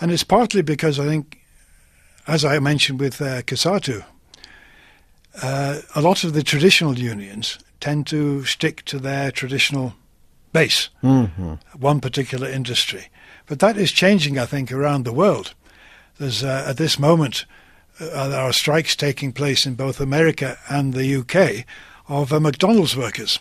[0.00, 1.38] And it's partly because I think,
[2.26, 4.04] as I mentioned with uh, COSATU,
[5.42, 9.94] uh, a lot of the traditional unions tend to stick to their traditional
[10.52, 11.54] base, mm-hmm.
[11.78, 13.08] one particular industry.
[13.46, 15.54] But that is changing, I think, around the world.
[16.18, 17.44] There's uh, at this moment
[18.00, 21.64] uh, there are strikes taking place in both America and the UK
[22.08, 23.38] of uh, McDonald's workers,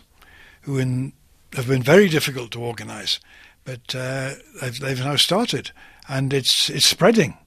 [0.62, 1.14] who in,
[1.54, 3.20] have been very difficult to organise,
[3.64, 5.72] but uh, they've, they've now started,
[6.08, 7.38] and it's it's spreading,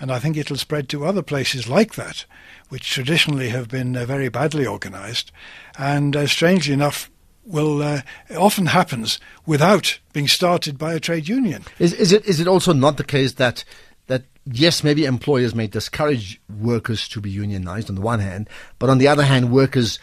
[0.00, 2.24] and I think it'll spread to other places like that,
[2.68, 5.32] which traditionally have been uh, very badly organised,
[5.78, 7.10] and uh, strangely enough,
[7.44, 8.02] will uh,
[8.36, 11.64] often happens without being started by a trade union.
[11.78, 13.64] Is, is it is it also not the case that
[14.06, 18.90] that yes, maybe employers may discourage workers to be unionized on the one hand, but
[18.90, 19.98] on the other hand, workers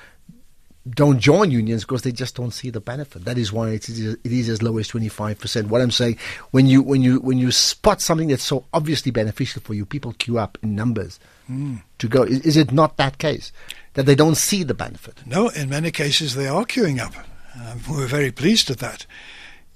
[0.87, 3.25] don't join unions because they just don't see the benefit.
[3.25, 5.69] That is why it is, it is as low as twenty five percent.
[5.69, 6.17] What I'm saying,
[6.51, 10.13] when you when you when you spot something that's so obviously beneficial for you, people
[10.13, 11.19] queue up in numbers
[11.49, 11.81] mm.
[11.97, 12.23] to go.
[12.23, 13.51] Is, is, it not that case
[13.93, 15.21] that they don't see the benefit?
[15.25, 17.15] No, in many cases they are queuing up.
[17.55, 19.05] Um, we're very pleased at that.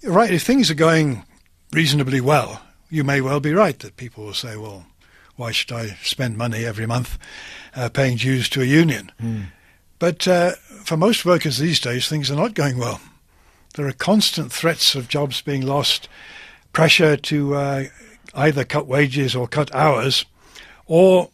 [0.04, 1.24] Right, if things are going
[1.72, 4.86] reasonably well, you may well be right that people will say, well,
[5.36, 7.18] why should I spend money every month
[7.76, 9.12] uh, paying dues to a union?
[9.22, 9.48] Mm.
[10.00, 13.02] But uh, for most workers these days, things are not going well.
[13.76, 16.10] There are constant threats of jobs being lost,
[16.74, 17.84] pressure to uh,
[18.34, 20.26] either cut wages or cut hours,
[20.88, 21.30] or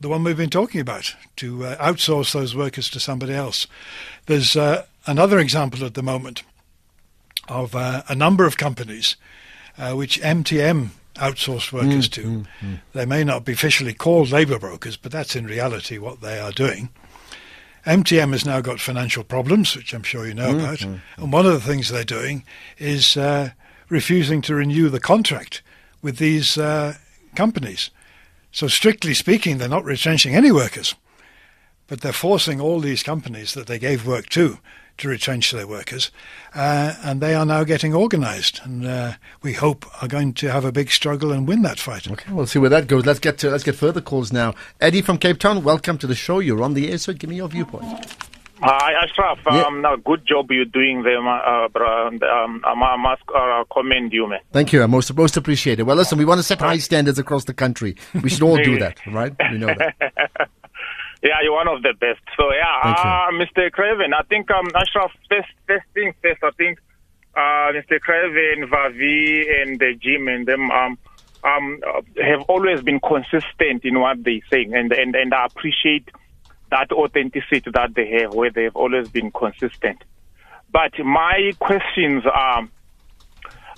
[0.00, 3.66] the one we've been talking about, to uh, outsource those workers to somebody else.
[4.26, 6.42] There's uh, another example at the moment
[7.48, 9.16] of uh, a number of companies
[9.78, 12.22] uh, which MTN outsourced workers mm, to.
[12.22, 12.80] Mm, mm.
[12.92, 16.52] They may not be officially called labour brokers, but that's in reality what they are
[16.52, 16.88] doing.
[17.86, 20.78] MTN has now got financial problems, which I'm sure you know mm, about.
[20.78, 22.44] Mm, and one of the things they're doing
[22.78, 23.50] is uh,
[23.88, 25.62] refusing to renew the contract
[26.00, 26.94] with these uh,
[27.34, 27.90] companies.
[28.52, 30.94] So, strictly speaking, they're not retrenching any workers,
[31.86, 34.58] but they're forcing all these companies that they gave work to
[34.98, 36.10] to retrench their workers,
[36.54, 40.64] uh, and they are now getting organised, and uh, we hope are going to have
[40.64, 42.10] a big struggle and win that fight.
[42.10, 43.04] Okay, we'll see where that goes.
[43.06, 44.54] Let's get to let's get further calls now.
[44.80, 46.38] Eddie from Cape Town, welcome to the show.
[46.38, 47.84] You're on the air, so give me your viewpoint.
[48.60, 49.38] Hi, Ashraf.
[49.50, 49.62] Yeah.
[49.62, 51.68] Um, now, good job you're doing there, uh.
[51.74, 54.40] Um, I must uh, commend you, man.
[54.52, 54.82] Thank you.
[54.82, 55.82] I most most appreciate it.
[55.82, 57.96] Well, listen, we want to set high standards across the country.
[58.22, 59.34] We should all do that, right?
[59.50, 60.48] We know that.
[61.24, 62.20] Yeah, you're one of the best.
[62.36, 63.72] So yeah, uh, Mr.
[63.72, 66.78] Craven, I think um, Ashraf, first, first thing first, I think
[67.34, 67.98] uh, Mr.
[67.98, 70.98] Craven, Vavi, and the Jim and them um,
[71.42, 71.80] um,
[72.22, 76.10] have always been consistent in what they're saying, and and and I appreciate
[76.70, 80.04] that authenticity that they have, where they've always been consistent.
[80.70, 82.68] But my questions are.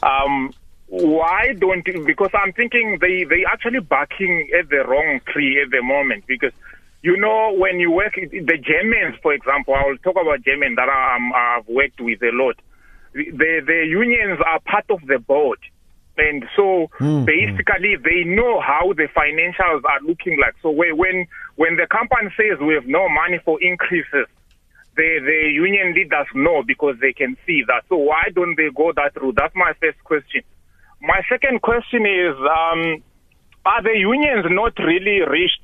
[0.02, 0.52] Um,
[0.88, 5.82] why don't because I'm thinking they they actually barking at the wrong tree at the
[5.82, 6.52] moment because
[7.06, 10.90] you know, when you work, the Germans, for example, I will talk about Germans that
[10.90, 12.56] um, I've worked with a lot.
[13.14, 15.60] The, the unions are part of the board.
[16.18, 17.24] And so mm-hmm.
[17.24, 20.56] basically they know how the financials are looking like.
[20.62, 24.26] So when, when the company says we have no money for increases,
[24.96, 27.84] the, the union leaders know because they can see that.
[27.88, 29.36] So why don't they go that route?
[29.38, 30.42] That's my first question.
[31.00, 33.04] My second question is, um,
[33.64, 35.62] are the unions not really reached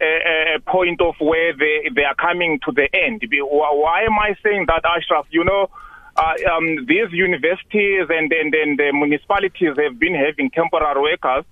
[0.00, 3.22] a, a, point of where they, they are coming to the end?
[3.30, 5.26] Why am I saying that, Ashraf?
[5.30, 5.70] You know,
[6.16, 11.44] uh, um, these universities and, and, and the municipalities have been having temporary workers.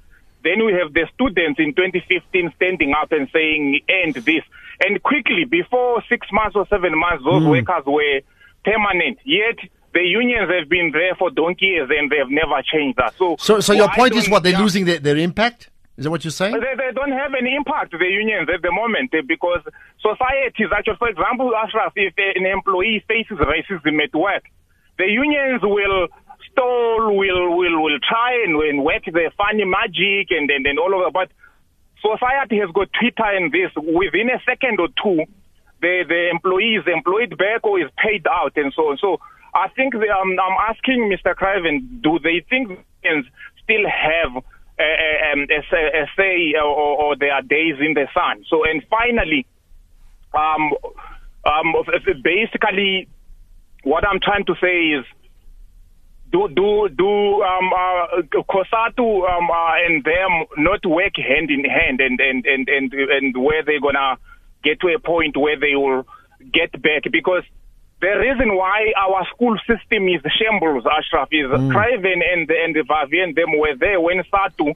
[0.42, 4.44] Then we have the students in 2015 standing up and saying, end this.
[4.84, 7.50] And quickly, before six months or seven months, those mm.
[7.50, 8.20] workers were
[8.64, 9.18] permanent.
[9.24, 9.56] Yet
[9.94, 13.14] the unions have been there for donkey years and they have never changed that.
[13.16, 15.70] So, so, so your point is what they're losing their, their impact.
[15.96, 16.54] Is that what you're saying?
[16.54, 19.62] They, they don't have any impact, the unions, at the moment, because
[20.02, 24.42] society is actually, for example, Ashraf, if an employee faces racism at work,
[24.98, 26.08] the unions will
[26.50, 30.94] stall, will will will try and, and work the funny magic and, and, and all
[30.94, 31.12] of that.
[31.14, 31.30] But
[32.02, 33.70] society has got Twitter and this.
[33.76, 35.24] Within a second or two,
[35.80, 38.98] the, the employee is employed back or is paid out and so on.
[38.98, 39.18] So
[39.54, 40.02] I think um,
[40.42, 41.34] I'm asking Mr.
[41.34, 43.26] Craven, do they think unions
[43.62, 44.42] still have
[44.78, 48.44] a, a say or, or, their days in the sun?
[48.48, 49.46] So, and finally,
[50.34, 50.72] um,
[51.44, 51.74] um,
[52.22, 53.08] basically,
[53.82, 55.04] what I'm trying to say is,
[56.32, 62.00] do do do um, uh, COSATU um, uh, and them not work hand in hand
[62.00, 64.16] and and and and, and where they're gonna
[64.64, 66.04] get to a point where they will
[66.52, 67.44] get back because
[68.04, 71.72] the reason why our school system is shambles, Ashraf, is mm.
[71.72, 74.74] Craven and and Vavi and them were there when SADTU,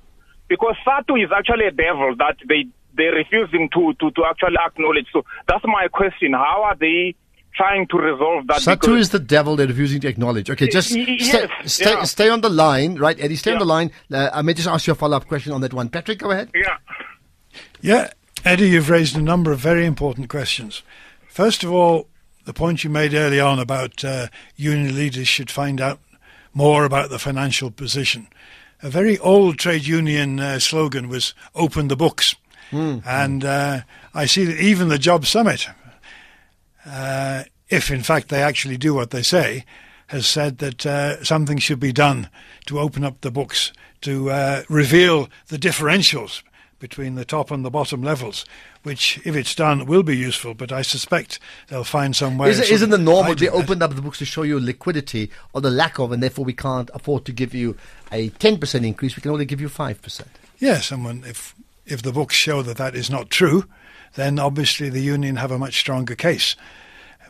[0.48, 5.06] because SADTU is actually a devil that they they're refusing to, to, to actually acknowledge.
[5.12, 6.32] So that's my question.
[6.32, 7.14] How are they
[7.54, 8.60] trying to resolve that.
[8.60, 10.48] SADTU is the devil they're refusing to acknowledge.
[10.48, 12.02] Okay, just yes, stay, stay, yeah.
[12.04, 13.36] stay, on the line, right, Eddie?
[13.36, 13.56] Stay yeah.
[13.56, 13.90] on the line.
[14.12, 15.88] Uh, I may just ask you a follow up question on that one.
[15.88, 16.50] Patrick, go ahead.
[16.54, 16.76] Yeah.
[17.80, 18.10] Yeah,
[18.44, 20.82] Eddie, you've raised a number of very important questions.
[21.28, 22.06] First of all,
[22.48, 26.00] the point you made early on about uh, union leaders should find out
[26.54, 28.26] more about the financial position.
[28.82, 32.34] A very old trade union uh, slogan was "Open the books,"
[32.70, 33.06] mm.
[33.06, 33.80] and uh,
[34.14, 35.68] I see that even the Job Summit
[36.86, 39.66] uh, if in fact they actually do what they say,
[40.06, 42.30] has said that uh, something should be done
[42.64, 46.42] to open up the books to uh, reveal the differentials
[46.78, 48.44] between the top and the bottom levels,
[48.82, 50.54] which, if it's done, will be useful.
[50.54, 51.38] But I suspect
[51.68, 52.50] they'll find some way.
[52.50, 55.70] Is, not the normal they opened up the books to show you liquidity or the
[55.70, 57.76] lack of, and therefore we can't afford to give you
[58.12, 59.16] a ten percent increase.
[59.16, 60.30] We can only give you five percent.
[60.58, 61.54] Yes, and when, if
[61.86, 63.64] if the books show that that is not true,
[64.14, 66.56] then obviously the union have a much stronger case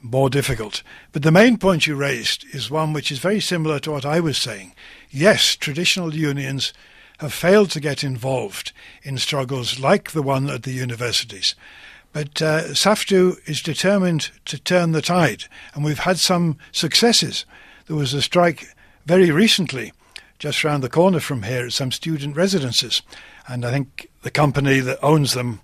[0.03, 0.83] more difficult.
[1.13, 4.21] But the main point you raised is one which is very similar to what I
[4.21, 4.75] was saying.
[5.11, 6.73] Yes, traditional unions
[7.19, 11.55] have failed to get involved in struggles like the one at the universities.
[12.13, 17.45] But uh, SAFTU is determined to turn the tide, and we've had some successes.
[17.87, 18.75] There was a strike
[19.07, 19.93] very recently,
[20.39, 23.03] just round the corner from here, at some student residences,
[23.47, 25.61] and I think the company that owns them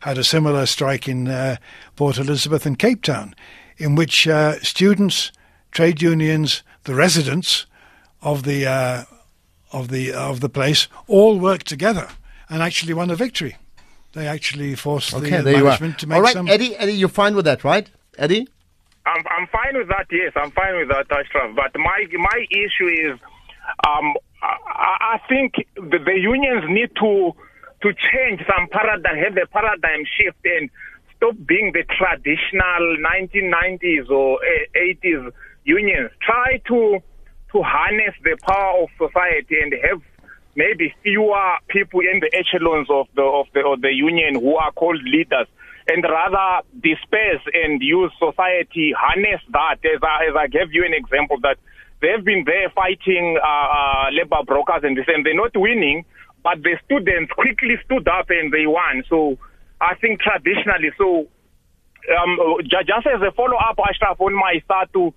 [0.00, 1.56] had a similar strike in uh,
[1.96, 3.34] Port Elizabeth and Cape Town
[3.78, 5.32] in which uh, students,
[5.70, 7.66] trade unions, the residents
[8.22, 9.04] of the uh,
[9.72, 12.08] of the of the place all worked together
[12.48, 13.56] and actually won a victory.
[14.12, 16.48] They actually forced okay, the management to make all right, some.
[16.48, 18.48] Eddie, Eddie, you're fine with that, right, Eddie?
[19.04, 20.06] I'm I'm fine with that.
[20.10, 21.54] Yes, I'm fine with that, Ashraf.
[21.54, 23.18] But my my issue is,
[23.86, 27.32] um, I, I think the, the unions need to
[27.82, 30.70] to change some paradigm, have a paradigm shift and
[31.16, 34.38] stop being the traditional 1990s or
[34.74, 35.32] 80s
[35.64, 36.10] unions.
[36.20, 37.00] Try to
[37.56, 40.02] to harness the power of society and have
[40.54, 44.72] maybe fewer people in the echelons of the of the of the union who are
[44.72, 45.48] called leaders
[45.88, 50.92] and rather disperse and use society harness that as I, as I gave you an
[50.92, 51.56] example that
[52.00, 56.04] they've been there fighting uh, uh, labor brokers and this and they're not winning
[56.42, 59.38] but the students quickly stood up and they won so
[59.80, 60.90] I think traditionally.
[60.96, 61.28] So,
[62.16, 65.12] um, just as a follow up, Ashraf, on my SADTU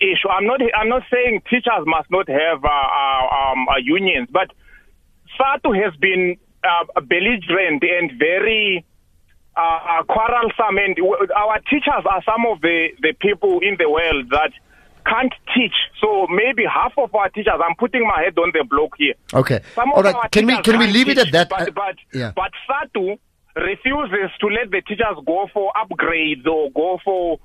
[0.00, 4.28] issue, I'm not, I'm not saying teachers must not have uh, uh, um, uh, unions,
[4.30, 4.50] but
[5.38, 8.84] SADTU has been uh, belligerent and very
[9.56, 10.96] uh, uh, quarrelsome, and
[11.36, 14.52] our teachers are some of the, the people in the world that
[15.06, 15.74] can't teach.
[16.00, 19.14] So maybe half of our teachers, I'm putting my head on the block here.
[19.32, 19.60] Okay.
[19.74, 20.30] Some All right.
[20.30, 21.48] Can we can we leave teach, it at that?
[21.48, 22.32] But but, yeah.
[22.36, 22.52] but
[23.56, 27.38] refuses to let the teachers go for upgrades or go for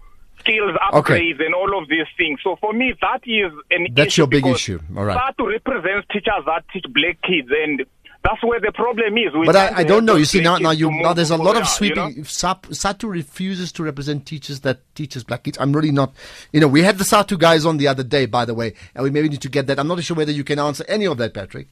[0.43, 1.45] skills upgrades okay.
[1.45, 2.39] and all of these things.
[2.43, 4.79] So for me, that is an That's your big issue.
[4.95, 5.17] All right.
[5.17, 7.85] SADTU represents teachers that teach black kids and
[8.23, 9.33] That's where the problem is.
[9.33, 10.15] We but I, I don't know.
[10.15, 12.09] You see now, now you now there's a lot of sweeping.
[12.11, 12.23] You know?
[12.23, 15.57] SADTU refuses to represent teachers that teaches black kids.
[15.59, 16.13] I'm really not.
[16.53, 19.03] You know, we had the SADTU guys on the other day, by the way, and
[19.03, 19.77] we maybe need to get that.
[19.77, 21.67] I'm not sure whether you can answer any of that, Patrick.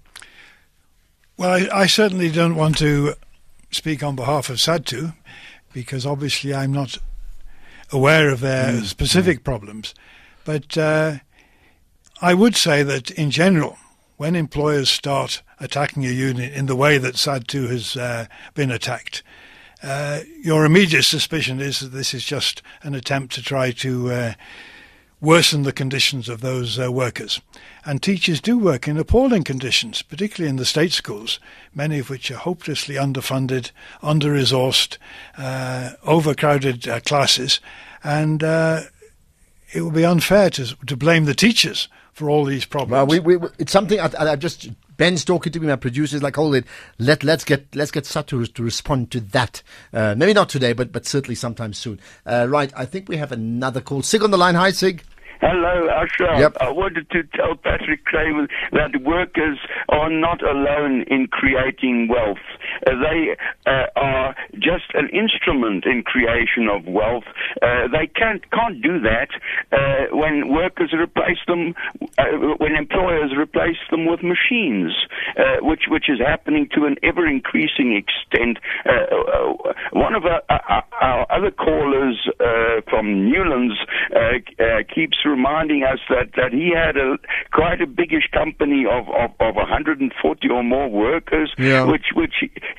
[1.37, 3.13] Well, I, I certainly don't want to
[3.71, 5.15] speak on behalf of SADTU
[5.71, 6.97] because obviously I'm not
[7.91, 9.93] aware of their specific problems.
[10.45, 11.17] But uh,
[12.21, 13.77] I would say that in general,
[14.17, 19.23] when employers start attacking a union in the way that SADTU has uh, been attacked,
[19.83, 24.33] uh, your immediate suspicion is that this is just an attempt to try to uh,
[25.21, 27.39] worsen the conditions of those uh, workers.
[27.85, 31.39] And teachers do work in appalling conditions, particularly in the state schools,
[31.73, 34.97] many of which are hopelessly underfunded, under-resourced,
[35.37, 37.59] uh, overcrowded uh, classes,
[38.03, 38.81] and uh,
[39.73, 42.91] it would be unfair to to blame the teachers for all these problems.
[42.91, 45.67] Well, we, we, it's something I, I, just Ben's talking to me.
[45.67, 46.65] My producers, like, hold it.
[46.99, 49.63] Let let's get let's get SADTU to respond to that.
[49.93, 51.99] Uh, maybe not today, but but certainly sometime soon.
[52.25, 52.71] Uh, right.
[52.75, 54.01] I think we have another call.
[54.01, 54.55] Sig on the line.
[54.55, 55.03] Hi, Sig.
[55.41, 56.39] Hello, Ashraf.
[56.39, 56.57] Yep.
[56.61, 59.57] I wanted to tell Patrick Craven that workers
[59.89, 62.37] are not alone in creating wealth.
[62.85, 67.25] They uh, are just an instrument in creation of wealth.
[67.61, 69.29] Uh, they can't can't do that
[69.71, 71.75] uh, when workers replace them,
[72.17, 72.23] uh,
[72.57, 74.93] when employers replace them with machines,
[75.37, 78.57] uh, which which is happening to an ever increasing extent.
[78.85, 79.53] Uh,
[79.91, 80.41] one of our,
[81.01, 82.29] our, other callers
[82.89, 83.75] from Newlands
[84.93, 87.17] keeps reminding us that, that he had a
[87.51, 91.85] quite a biggish company of, of, of 140 or more workers, Yeah.
[91.85, 92.35] which which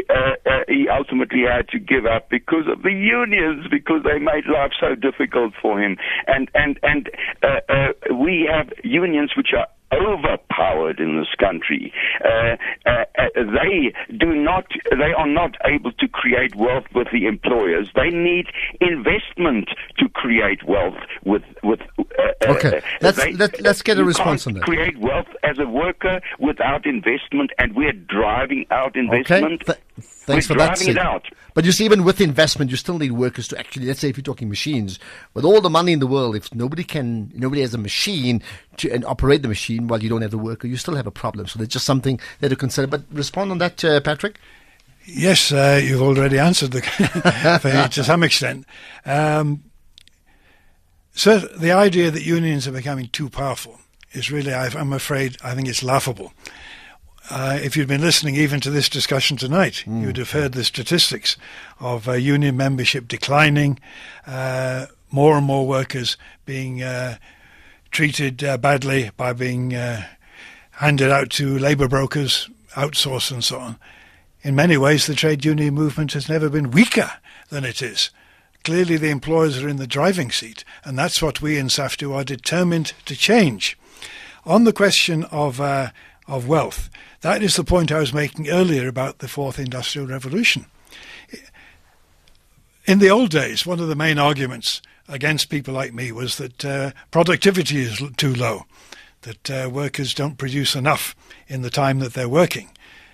[0.08, 4.46] uh, uh, he ultimately had to give up because of the unions, because they made
[4.46, 5.96] life so difficult for him.
[6.26, 7.10] And and and
[7.42, 11.92] uh, uh, we have unions which are overpowered in this country.
[12.24, 17.26] Uh, uh, uh, they do not, they are not able to create wealth with the
[17.26, 17.88] employers.
[17.94, 18.46] They need
[18.80, 19.68] investment
[19.98, 21.80] to create wealth with with.
[21.98, 22.02] Uh,
[22.48, 22.78] uh, Okay.
[22.78, 24.62] uh, Let's- they- let- let's get a response on that.
[24.64, 29.00] Create wealth as a worker without investment, and we're driving out Okay.
[29.00, 29.60] investment.
[29.66, 30.96] Th- thanks We're for that, driving Sig.
[30.96, 31.24] it out.
[31.54, 33.86] But you see, even with investment, you still need workers to actually.
[33.86, 34.98] Let's say if you're talking machines,
[35.34, 38.42] with all the money in the world, if nobody can, nobody has a machine
[38.78, 41.10] to and operate the machine while you don't have the worker, you still have a
[41.10, 41.46] problem.
[41.46, 42.86] So there's just something there to consider.
[42.86, 44.38] But respond on that, uh, Patrick.
[45.04, 46.80] Yes, uh, you've already answered the
[47.60, 48.64] for- to some extent.
[49.04, 49.64] Um,
[51.14, 53.78] so the idea that unions are becoming too powerful
[54.12, 56.32] is really, I- I'm afraid, I think it's laughable.
[57.30, 61.36] Uh, if you'd been listening even to this discussion tonight, you'd have heard the statistics
[61.78, 63.78] of uh, union membership declining,
[64.26, 66.16] uh, more and more workers
[66.46, 67.16] being uh,
[67.90, 70.04] treated uh, badly by being uh,
[70.72, 73.76] handed out to labour brokers, outsourced, and so on.
[74.42, 77.12] In many ways, the trade union movement has never been weaker
[77.50, 78.10] than it is.
[78.64, 82.24] Clearly, the employers are in the driving seat, and that's what we in SAFTU are
[82.24, 83.78] determined to change.
[84.44, 85.90] On the question of uh,
[86.26, 86.88] of wealth,
[87.22, 90.66] that is the point I was making earlier about the fourth industrial revolution.
[92.84, 96.64] In the old days, one of the main arguments against people like me was that
[96.64, 98.66] uh, productivity is too low,
[99.22, 101.14] that uh, workers don't produce enough
[101.46, 102.70] in the time that they're working.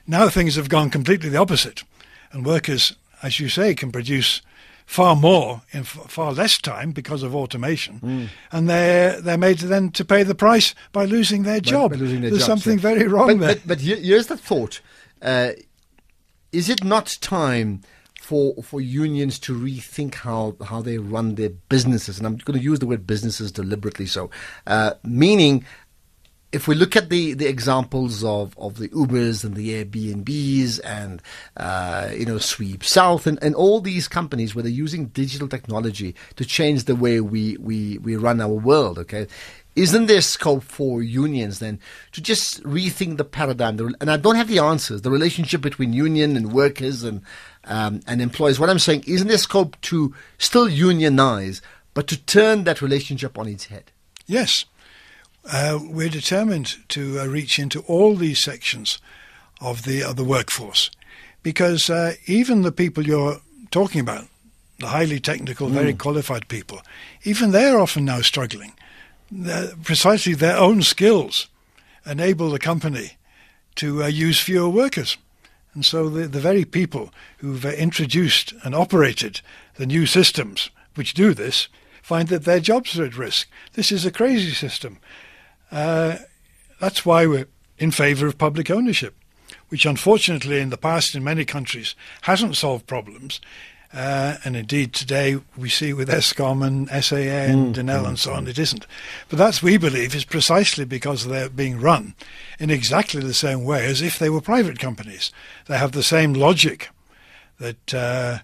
[0.06, 1.84] Now things have gone completely the opposite,
[2.32, 4.40] and workers, as you say, can produce
[4.89, 9.91] far more in f- far less time because of automation, and they're they're made then
[9.91, 11.91] to pay the price by losing their job.
[11.91, 12.95] by losing their There's jobs, something yeah.
[12.95, 13.55] very wrong but, there.
[13.57, 14.80] But, but here's the thought:
[15.20, 15.51] uh,
[16.53, 17.82] Is it not time
[18.18, 22.16] for for unions to rethink how how they run their businesses?
[22.16, 24.07] And I'm going to use the word businesses deliberately.
[24.07, 24.30] So,
[24.66, 25.64] uh, meaning.
[26.51, 31.20] If we look at the, the examples of, of the Ubers and the Airbnbs and
[31.57, 36.14] uh, you know Sweep South and, and all these companies where they're using digital technology
[36.36, 39.26] to change the way we, we, we run our world, okay,
[39.78, 41.78] isn't there scope for unions then
[42.12, 43.78] to just rethink the paradigm?
[44.01, 45.03] And I don't have the answers.
[45.03, 47.22] The relationship between union and workers and
[47.64, 48.59] um, and employees.
[48.59, 51.62] What I'm saying isn't there scope to still unionize,
[51.94, 53.92] but to turn that relationship on its head?
[54.26, 54.64] Yes,
[55.53, 58.99] uh, we're determined to uh, reach into all these sections
[59.61, 60.90] of the of the workforce,
[61.42, 63.40] because uh, even the people you're
[63.70, 64.24] talking about,
[64.78, 66.80] the highly technical, very qualified people,
[67.24, 68.72] even they're often now struggling.
[69.30, 71.49] They're- precisely their own skills
[72.07, 73.18] enable the company
[73.74, 75.18] to uh, use fewer workers.
[75.74, 79.40] And so the, the very people who've uh, introduced and operated
[79.76, 81.68] the new systems which do this
[82.03, 83.49] find that their jobs are at risk.
[83.74, 84.99] This is a crazy system.
[85.70, 86.16] Uh,
[86.80, 87.48] that's why we're
[87.78, 89.14] in favour of public ownership.
[89.68, 93.40] which unfortunately in the past in many countries hasn't solved problems.
[93.92, 98.34] Uh, and indeed, today we see with Eskom and SAA and mm, mm, and so
[98.34, 98.86] on, it isn't.
[99.30, 102.14] But that's, we believe, is precisely because they're being run
[102.58, 105.32] in exactly the same way as if they were private companies.
[105.68, 106.90] They have the same logic
[107.58, 108.38] that uh,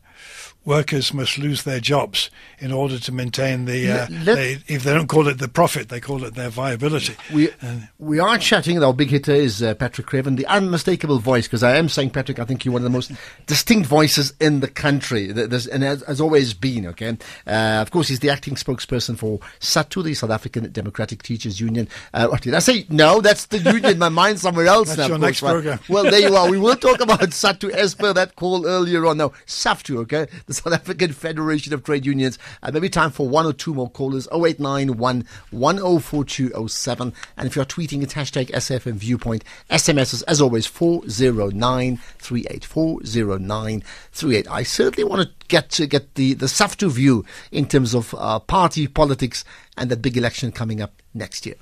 [0.64, 3.90] workers must lose their jobs in order to maintain the.
[3.90, 7.14] Uh, they, if they don't call it the profit, they call it their viability.
[7.32, 8.82] We uh, we are chatting.
[8.82, 11.46] Our big hitter is uh, Patrick Craven, the unmistakable voice.
[11.46, 13.12] Because I am saying, Patrick, I think you're one of the most
[13.46, 15.32] distinct voices in the country.
[15.32, 16.86] There's, and has, has, always been.
[16.88, 21.60] Okay, uh, of course, he's the acting spokesperson for SADTU, the South African Democratic Teachers
[21.60, 21.88] Union.
[22.12, 22.86] Uh, what did I say?
[22.88, 23.98] No, that's the union.
[23.98, 25.08] My mind's somewhere else that's now.
[25.08, 25.78] Your next program.
[25.88, 26.50] Well, there you are.
[26.50, 29.18] We will talk about SADTU as per that call earlier on.
[29.18, 30.00] No, SAFTU.
[30.04, 32.38] Okay, the South African Federation of Trade Unions.
[32.62, 37.12] Uh, maybe time for one or two more callers 0891 104207.
[37.36, 39.44] And if you're tweeting, it's hashtag SFM Viewpoint.
[39.70, 42.64] SMSs, as always, 40938.
[42.64, 44.50] 40938.
[44.50, 48.38] I certainly want to get to get the, the SAFTU view in terms of uh,
[48.40, 49.44] party politics
[49.78, 51.56] and the big election coming up next year.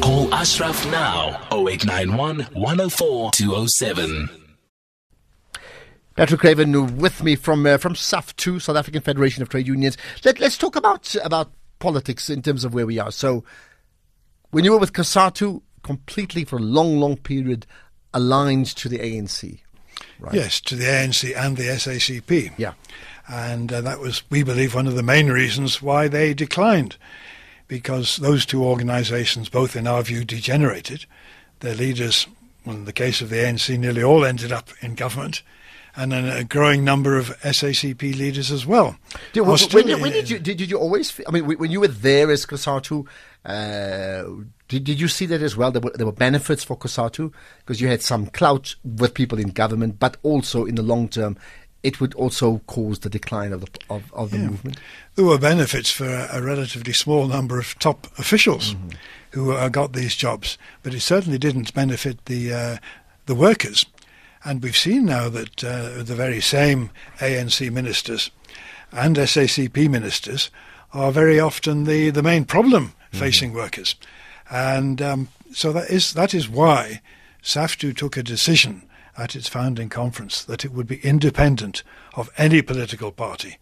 [0.00, 4.47] Call Ashraf now 0891 104 207.
[6.18, 9.96] Patrick Craven with me from uh, from SAFTU, South African Federation of Trade Unions.
[10.24, 13.12] Let, us talk about about politics in terms of where we are.
[13.12, 13.44] So,
[14.50, 17.66] when you were with COSATU, completely for a long, long period
[18.12, 19.60] aligned to the ANC.
[20.18, 20.34] Right?
[20.34, 22.52] Yes, to the ANC and the SACP.
[22.56, 22.72] Yeah.
[23.28, 26.96] And uh, that was, we believe, one of the main reasons why they declined,
[27.68, 31.06] because those two organisations, both in our view, degenerated.
[31.60, 32.26] Their leaders,
[32.66, 35.42] well, in the case of the ANC, nearly all ended up in government
[35.98, 38.96] and a growing number of SACP leaders as well.
[39.32, 41.20] Did, when, when, did you did, you always?
[41.26, 43.06] I mean, when you were there as COSATU,
[43.44, 45.72] uh, did, did you see that as well?
[45.72, 49.48] There were, there were benefits for COSATU because you had some clout with people in
[49.48, 51.36] government, but also in the long term,
[51.82, 54.48] it would also cause the decline of the of, of the yeah.
[54.50, 54.78] movement.
[55.16, 58.90] There were benefits for a, a, relatively small number of top officials mm-hmm.
[59.32, 62.76] who uh, got these jobs, but it certainly didn't benefit the uh,
[63.26, 63.84] the workers.
[64.44, 68.30] And we've seen now that uh, the very same ANC ministers
[68.92, 70.50] and SACP ministers
[70.92, 73.18] are very often the, the main problem mm-hmm.
[73.18, 73.94] facing workers.
[74.50, 77.02] And um, so that is, that is why
[77.42, 81.82] SAFTU took a decision at its founding conference that it would be independent
[82.14, 83.58] of any political party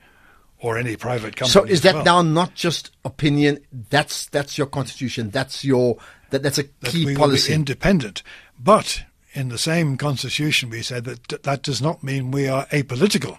[0.58, 1.52] or any private company.
[1.52, 2.04] So is that well.
[2.04, 3.60] now not just opinion?
[3.90, 5.30] That's that's your constitution.
[5.30, 5.96] That's your
[6.30, 7.50] that, that's a key that we policy.
[7.50, 8.22] Will be independent,
[8.58, 9.04] but
[9.36, 13.38] in the same constitution, we said that that does not mean we are apolitical.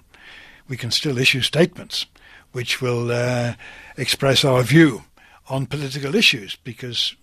[0.67, 2.05] We can still issue statements
[2.51, 3.53] which will uh,
[3.97, 5.03] express our view
[5.49, 7.15] on political issues because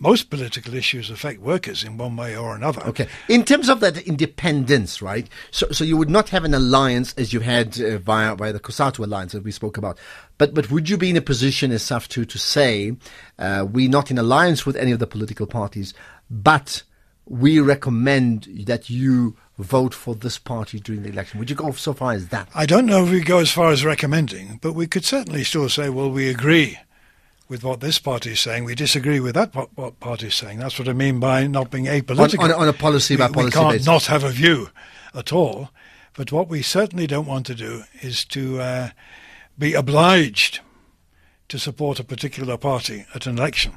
[0.00, 2.80] most political issues affect workers in one way or another.
[2.86, 3.08] Okay.
[3.28, 5.28] In terms of that independence, right?
[5.50, 8.60] So, so you would not have an alliance as you had uh, via, via the
[8.60, 9.98] COSATU alliance that we spoke about.
[10.38, 12.96] But, but would you be in a position as SAFTU to say,
[13.38, 15.94] uh, we're not in alliance with any of the political parties,
[16.30, 16.84] but
[17.28, 21.38] we recommend that you vote for this party during the election.
[21.38, 22.48] Would you go so far as that?
[22.54, 25.68] I don't know if we go as far as recommending, but we could certainly still
[25.68, 26.78] say, well, we agree
[27.48, 28.64] with what this party is saying.
[28.64, 30.58] We disagree with that what party is saying.
[30.58, 32.40] That's what I mean by not being apolitical.
[32.44, 33.86] On, on, on a policy by policy We can't basis.
[33.86, 34.70] not have a view
[35.14, 35.70] at all.
[36.14, 38.90] But what we certainly don't want to do is to uh,
[39.58, 40.60] be obliged
[41.48, 43.72] to support a particular party at an election.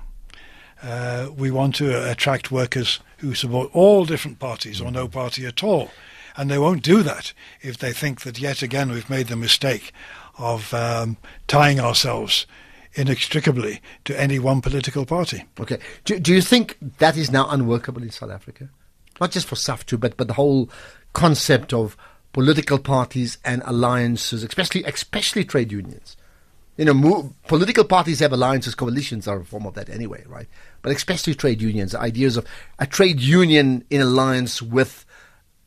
[0.82, 5.64] Uh, we want to attract workers who support all different parties or no party at
[5.64, 5.92] all.
[6.36, 9.92] And they won't do that if they think that yet again we've made the mistake
[10.38, 11.18] of um,
[11.48, 12.48] tying ourselves
[12.94, 15.46] inextricably to any one political party.
[15.60, 15.78] Okay.
[16.06, 18.70] Do, do you think that is now unworkable in South Africa?
[19.20, 20.70] Not just for SAFTU, but, but the whole
[21.14, 21.96] concept of
[22.34, 26.16] political parties and alliances, especially especially trade unions
[26.78, 30.48] you know, mo- political parties have alliances, coalitions are a form of that anyway, right?
[30.82, 32.46] But especially trade unions, ideas of
[32.80, 35.06] a trade union in alliance with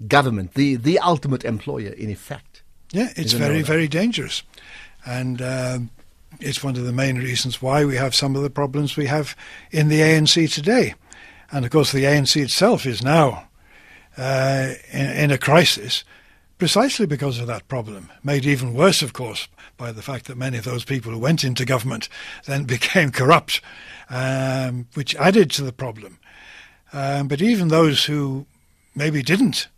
[0.07, 2.63] government, the, the ultimate employer, in effect.
[2.91, 4.43] Yeah, it's very, very dangerous.
[5.07, 5.91] And um,
[6.41, 9.37] it's one of the main reasons why we have some of the problems we have
[9.71, 10.95] in the ANC today.
[11.51, 13.49] And of course, the ANC itself is now
[14.17, 16.05] uh, in, in a crisis
[16.59, 20.57] precisely because of that problem, made even worse, of course, by the fact that many
[20.57, 22.09] of those people who went into government
[22.47, 23.61] then became corrupt,
[24.11, 26.19] um, which added to the problem.
[26.93, 28.47] Um, but even those who
[28.95, 29.69] maybe didn't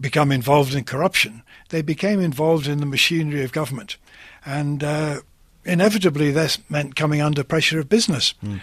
[0.00, 3.96] become involved in corruption, they became involved in the machinery of government.
[4.44, 5.20] And uh,
[5.64, 8.34] inevitably, this meant coming under pressure of business.
[8.44, 8.60] Mm.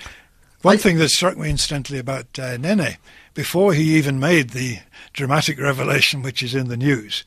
[0.61, 2.97] One I, thing that struck me incidentally about uh, Nene
[3.33, 4.79] before he even made the
[5.13, 7.25] dramatic revelation which is in the news,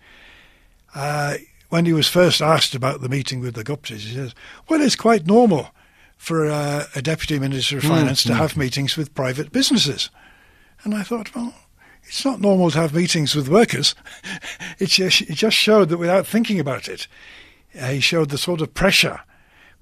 [0.95, 1.37] uh,
[1.71, 4.35] when he was first asked about the meeting with the Guptas, he says,
[4.69, 5.71] well, it's quite normal
[6.17, 8.37] for a, a deputy minister of hmm, finance mm, to mm.
[8.37, 10.11] have meetings with private businesses.
[10.83, 11.55] And I thought, well,
[12.05, 13.95] it's not normal to have meetings with workers.
[14.79, 17.07] it, just, it just showed that without thinking about it,
[17.79, 19.21] uh, he showed the sort of pressure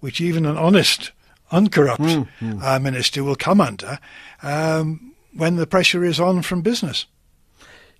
[0.02, 1.12] which even an honest,
[1.52, 2.62] uncorrupt mm, mm.
[2.62, 4.00] Uh, minister will come under
[4.42, 7.06] um, when the pressure is on from business.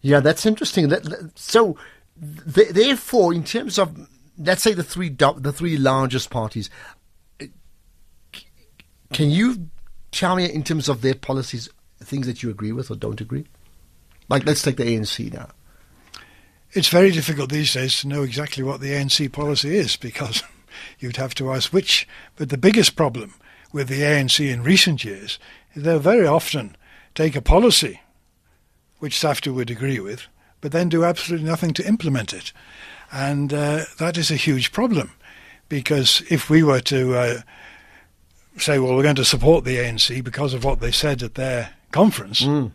[0.01, 0.93] Yeah, that's interesting.
[1.37, 1.77] So,
[2.17, 6.71] therefore, in terms of let's say the three the three largest parties,
[9.13, 9.69] can you
[10.11, 11.69] tell me in terms of their policies
[12.01, 13.47] things that you agree with or don't agree?
[14.29, 15.49] Like, let's take the ANC now.
[16.73, 20.43] It's very difficult these days to know exactly what the ANC policy is because
[20.99, 22.09] you'd have to ask which.
[22.37, 23.35] But the biggest problem
[23.73, 25.39] with the ANC in recent years
[25.75, 26.77] is they'll very often
[27.15, 28.01] take a policy
[28.99, 30.27] which SAFTU would agree with,
[30.61, 32.53] but then do absolutely nothing to implement it.
[33.11, 35.13] And uh, that is a huge problem
[35.69, 37.41] because if we were to uh,
[38.57, 41.75] say, well, we're going to support the ANC because of what they said at their
[41.91, 42.73] conference, mm.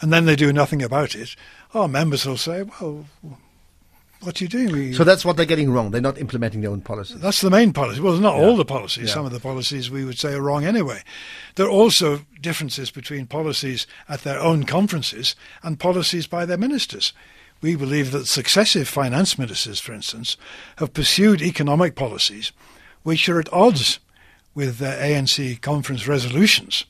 [0.00, 1.36] and then they do nothing about it,
[1.72, 3.06] our members will say, well,
[4.24, 4.94] what are you doing?
[4.94, 5.90] So that's what they're getting wrong.
[5.90, 7.20] They're not implementing their own policies.
[7.20, 8.00] That's the main policy.
[8.00, 8.42] Well, not yeah.
[8.42, 9.08] all the policies.
[9.08, 9.14] Yeah.
[9.14, 11.02] Some of the policies we would say are wrong anyway.
[11.56, 17.12] There are also differences between policies at their own conferences and policies by their ministers.
[17.60, 20.36] We believe that successive finance ministers, for instance,
[20.76, 22.52] have pursued economic policies
[23.02, 24.00] which are at odds
[24.54, 26.84] with the ANC conference resolutions.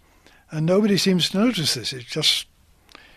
[0.51, 1.93] And nobody seems to notice this.
[1.93, 2.47] It just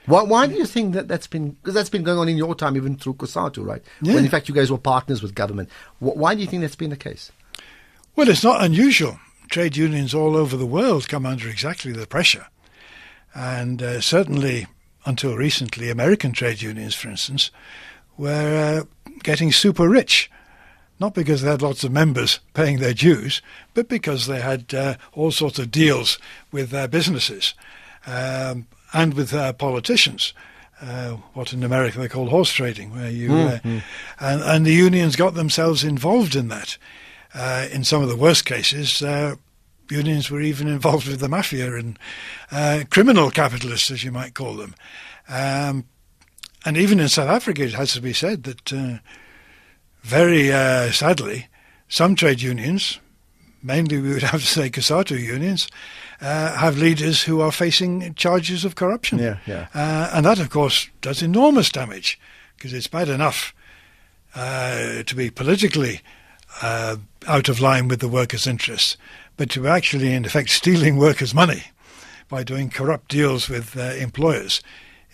[0.07, 2.55] why, why do you think that that's been because that's been going on in your
[2.55, 3.83] time, even through COSATU, right?
[4.01, 4.15] Yeah.
[4.15, 5.69] When in fact you guys were partners with government.
[5.99, 7.31] Why do you think that's been the case?
[8.15, 9.19] Well, it's not unusual.
[9.49, 12.47] Trade unions all over the world come under exactly the pressure,
[13.35, 14.67] and uh, certainly
[15.05, 17.49] until recently, American trade unions, for instance,
[18.17, 20.29] were uh, getting super rich.
[20.99, 23.41] Not because they had lots of members paying their dues,
[23.73, 26.17] but because they had uh, all sorts of deals
[26.51, 27.53] with their businesses.
[28.05, 30.33] Um, and with uh, politicians.
[30.79, 33.81] Uh, what in America they call horse trading, where you mm, mm.
[34.19, 36.77] and and the unions got themselves involved in that.
[37.33, 39.35] Uh, in some of the worst cases, uh,
[39.89, 41.97] unions were even involved with the mafia and
[42.51, 44.75] uh, criminal capitalists, as you might call them.
[45.27, 45.85] Um,
[46.63, 49.01] and even in South Africa, it has to be said that
[50.07, 50.49] very
[50.91, 51.47] sadly,
[51.87, 52.99] some trade unions,
[53.61, 55.67] mainly we would have to say COSATU unions,
[56.21, 59.19] uh, have leaders who are facing charges of corruption.
[59.19, 59.67] Yeah, yeah.
[59.73, 62.19] Uh, and that, of course, does enormous damage
[62.55, 63.53] because it's bad enough
[64.35, 66.01] uh, to be politically
[66.61, 66.97] uh,
[67.27, 68.97] out of line with the workers' interests,
[69.35, 71.65] but to actually, in effect, stealing workers' money
[72.29, 74.61] by doing corrupt deals with uh, employers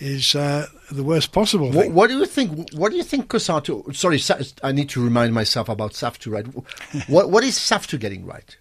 [0.04, 2.74] is uh, the worst possible what, what, do you think?
[2.74, 3.96] What do you think COSATU?
[3.96, 4.20] Sorry,
[4.62, 6.32] I need to remind myself about SAFTU.
[6.32, 6.46] Right?
[7.08, 8.58] what what is SAFTU getting right?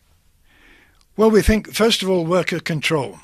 [1.16, 3.18] Well, we think, first of all, worker control.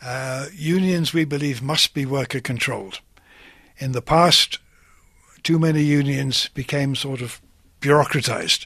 [0.00, 3.00] Uh, unions, we believe, must be worker controlled.
[3.78, 4.58] In the past,
[5.42, 7.42] too many unions became sort of
[7.80, 8.64] bureaucratized.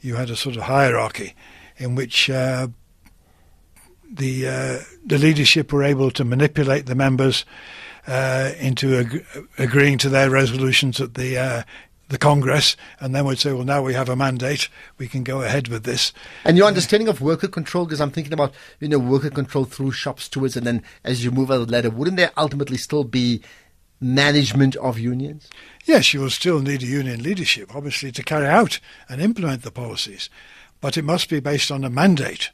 [0.00, 1.34] You had a sort of hierarchy
[1.76, 2.68] in which uh,
[4.12, 7.44] the uh, the leadership were able to manipulate the members
[8.06, 9.26] uh, into ag-
[9.58, 11.62] agreeing to their resolutions at the uh,
[12.08, 15.40] the Congress, and then we'd say, well, now we have a mandate, we can go
[15.40, 16.12] ahead with this.
[16.44, 19.92] And your understanding of worker control, because I'm thinking about, you know, worker control through
[19.92, 23.40] shop stewards, and then as you move out the ladder, wouldn't there ultimately still be
[23.98, 25.48] management of unions?
[25.86, 29.70] Yes, you will still need a union leadership, obviously, to carry out and implement the
[29.70, 30.28] policies,
[30.82, 32.50] but it must be based on a mandate.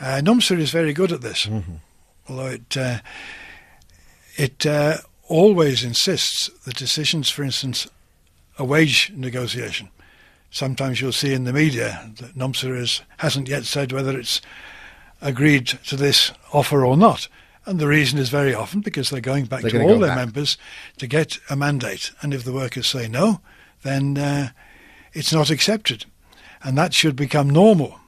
[0.00, 0.20] Uh,
[0.50, 1.76] is very good at this, mm-hmm.
[2.28, 2.98] although it uh,
[4.36, 7.88] it uh, always insists that decisions, for instance,
[8.58, 9.88] a wage negotiation.
[10.50, 14.40] Sometimes you'll see in the media that NUMSA is, hasn't yet said whether it's
[15.20, 17.28] agreed to this offer or not.
[17.64, 20.16] And the reason is very often because they're going back they're to all their back.
[20.18, 20.56] members
[20.98, 22.12] to get a mandate.
[22.22, 23.40] And if the workers say no,
[23.82, 24.50] then uh,
[25.12, 26.06] it's not accepted.
[26.62, 27.98] And that should become normal.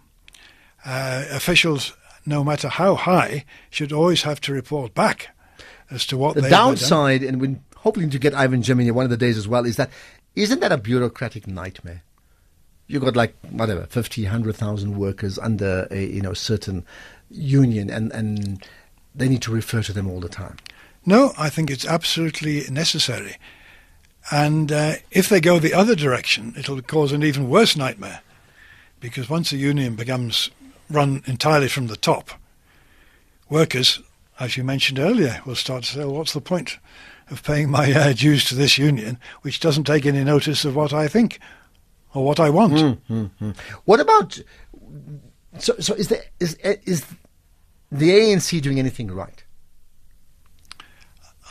[0.85, 1.93] Uh, officials,
[2.25, 5.29] no matter how high, should always have to report back
[5.91, 9.11] as to what the downside, and we're hoping to get Irvin Jim in one of
[9.11, 9.91] the days as well, is that
[10.35, 12.03] isn't that a bureaucratic nightmare?
[12.87, 16.85] You've got like whatever 50, 100,000 workers under a you know certain
[17.31, 18.65] union, and and
[19.15, 20.57] they need to refer to them all the time.
[21.05, 23.37] No, I think it's absolutely necessary.
[24.31, 28.21] And uh, if they go the other direction, it'll cause an even worse nightmare.
[29.01, 30.51] Because once a union becomes
[30.91, 32.31] run entirely from the top,
[33.49, 34.01] workers
[34.41, 36.79] as you mentioned earlier, will start to say, well, what's the point
[37.31, 40.93] of paying my uh, dues to this union, which doesn't take any notice of what
[40.93, 41.41] I think
[42.15, 42.75] or what I want?
[43.09, 43.51] Mm-hmm.
[43.85, 44.39] What about
[45.59, 45.75] so?
[45.79, 47.05] So is the is is
[47.91, 49.43] the ANC doing anything right?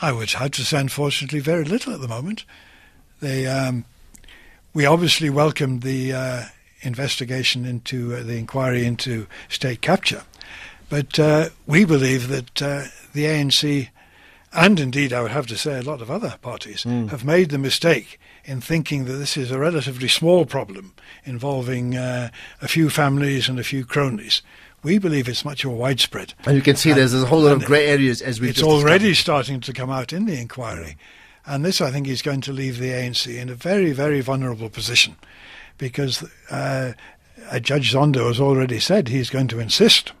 [0.00, 2.44] I would have to say, unfortunately, very little at the moment.
[3.20, 3.84] They, um,
[4.72, 6.42] we obviously welcomed the uh,
[6.82, 10.22] investigation into uh, the inquiry into state capture,
[10.88, 13.88] but uh, we believe that uh, the ANC,
[14.52, 17.10] and indeed I would have to say a lot of other parties, mm.
[17.10, 22.30] have made the mistake in thinking that this is a relatively small problem involving uh,
[22.62, 24.40] a few families and a few cronies.
[24.82, 26.32] We believe it's much more widespread.
[26.46, 28.62] And you can see and, there's a whole lot of grey areas as we It's
[28.62, 30.96] already starting to come out in the inquiry.
[31.44, 34.70] And this, I think, is going to leave the ANC in a very, very vulnerable
[34.70, 35.16] position
[35.78, 36.92] because uh,
[37.60, 40.12] Judge Zondo has already said he's going to insist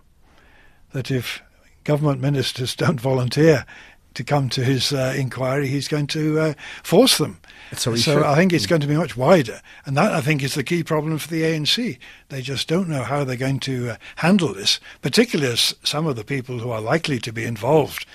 [0.92, 1.42] that if
[1.84, 3.66] government ministers don't volunteer
[4.14, 7.38] to come to his uh, inquiry, he's going to uh, force them.
[7.74, 10.54] So, so I think it's going to be much wider, and that I think is
[10.54, 11.98] the key problem for the ANC.
[12.30, 16.16] They just don't know how they're going to uh, handle this, particularly as some of
[16.16, 18.06] the people who are likely to be involved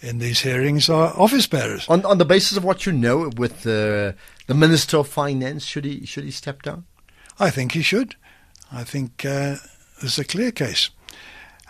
[0.00, 1.86] in these hearings are office bearers.
[1.88, 5.84] On on the basis of what you know, with the the Minister of Finance, should
[5.84, 6.86] he should he step down?
[7.38, 8.16] I think he should.
[8.70, 9.56] I think uh,
[10.00, 10.90] there's a clear case.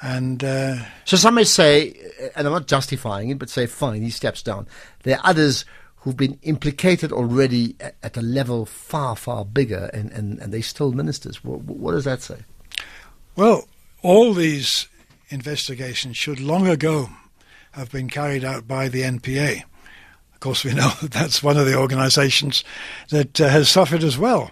[0.01, 1.95] And uh, so some may say,
[2.35, 4.67] and I'm not justifying it, but say, fine, he steps down.
[5.05, 5.65] There are others
[5.99, 10.63] who've been implicated already at, at a level far, far bigger, and, and, and they're
[10.63, 11.45] still ministers.
[11.45, 12.39] What, what does that say?
[13.37, 13.69] Well,
[14.03, 14.89] all these
[15.29, 17.09] investigations should long ago
[17.73, 19.63] have been carried out by the NPA.
[20.35, 22.65] Of course, we know that that's one of the organisations
[23.11, 24.51] that uh, has suffered as well.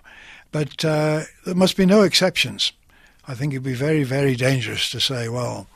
[0.53, 2.73] But uh, there must be no exceptions.
[3.27, 5.69] I think it'd be very, very dangerous to say, well,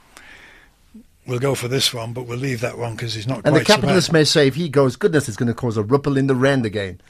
[1.26, 3.42] we'll go for this one, but we'll leave that one because he's not.
[3.44, 6.16] And the capitalist may say, if he goes, goodness, it's going to cause a ripple
[6.16, 7.00] in the rand again.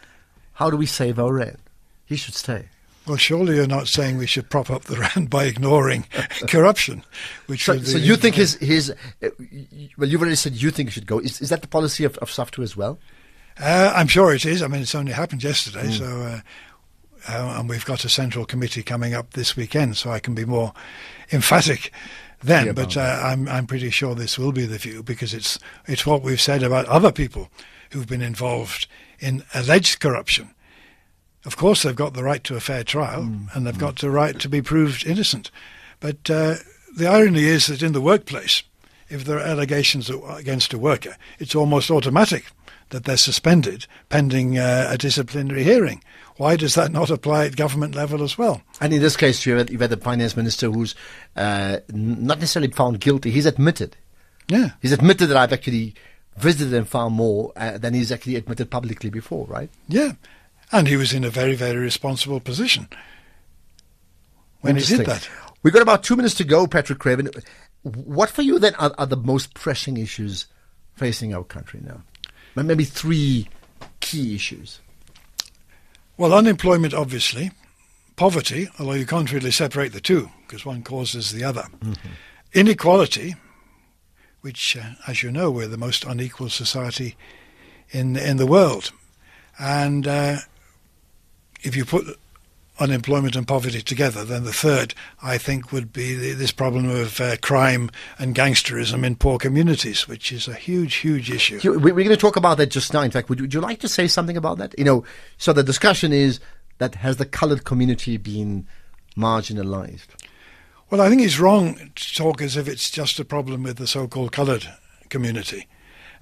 [0.55, 1.59] How do we save our rand?
[2.07, 2.69] He should stay.
[3.07, 6.07] Well, surely you're not saying we should prop up the rand by ignoring
[6.49, 7.05] corruption,
[7.47, 8.91] which so, so you think his his
[9.23, 9.29] uh,
[9.99, 11.19] well, you've already said you think he should go.
[11.19, 12.99] Is, is that the policy of, of SAFTU as well?
[13.59, 14.63] Uh, I'm sure it is.
[14.63, 15.99] I mean, it's only happened yesterday, mm.
[15.99, 16.41] so uh,
[17.29, 20.45] uh, and we've got a central committee coming up this weekend, so I can be
[20.45, 20.73] more
[21.33, 21.93] emphatic
[22.43, 22.67] then.
[22.67, 26.07] Yeah, but uh, I'm I'm pretty sure this will be the view because it's it's
[26.07, 27.51] what we've said about other people
[27.91, 28.87] who've been involved
[29.19, 30.51] in alleged corruption.
[31.45, 33.55] Of course, they've got the right to a fair trial, mm.
[33.55, 33.81] and they've mm.
[33.81, 35.51] got the right to be proved innocent.
[36.01, 36.57] But uh,
[36.97, 38.63] the irony is that in the workplace,
[39.09, 42.47] if there are allegations against a worker, it's almost automatic
[42.95, 46.01] that they're suspended pending uh, a disciplinary hearing.
[46.37, 48.63] Why does that not apply at government level as well?
[48.81, 50.95] And in this case, you've had, you've had the finance minister who's
[51.35, 53.33] uh, not necessarily found guilty.
[53.33, 53.97] He's admitted.
[54.49, 54.71] Yeah.
[54.81, 55.95] He's admitted that I've actually
[56.37, 59.71] visited and found more uh, than he's actually admitted publicly before, right?
[59.89, 60.13] Yeah.
[60.71, 62.89] And he was in a very, very responsible position
[64.61, 65.29] when he did that.
[65.63, 67.31] We've got about two minutes to go, Patrick Craven.
[67.83, 70.47] What for you then are, are the most pressing issues
[70.95, 72.03] facing our country now?
[72.57, 73.49] Maybe three
[74.01, 74.81] key issues.
[76.17, 77.51] Well, unemployment, obviously.
[78.17, 81.65] Poverty, although you can't really separate the two because one causes the other.
[81.81, 82.09] Mm-hmm.
[82.53, 83.35] Inequality,
[84.41, 87.17] which, uh, as you know, we're the most unequal society
[87.91, 88.93] in in the world,
[89.59, 90.37] and uh,
[91.63, 92.19] if you put
[92.79, 97.21] unemployment and poverty together, then the third, I think, would be the, this problem of
[97.21, 101.61] uh, crime and gangsterism in poor communities, which is a huge, huge issue.
[101.65, 103.03] We're going to talk about that just now.
[103.03, 104.77] In fact, would you, would you like to say something about that?
[104.77, 105.05] You know,
[105.39, 106.41] so the discussion is
[106.79, 108.67] that has the coloured community been
[109.17, 110.09] marginalised?
[110.91, 113.87] Well, I think it's wrong to talk as if it's just a problem with the
[113.87, 114.67] so-called coloured
[115.09, 115.67] community.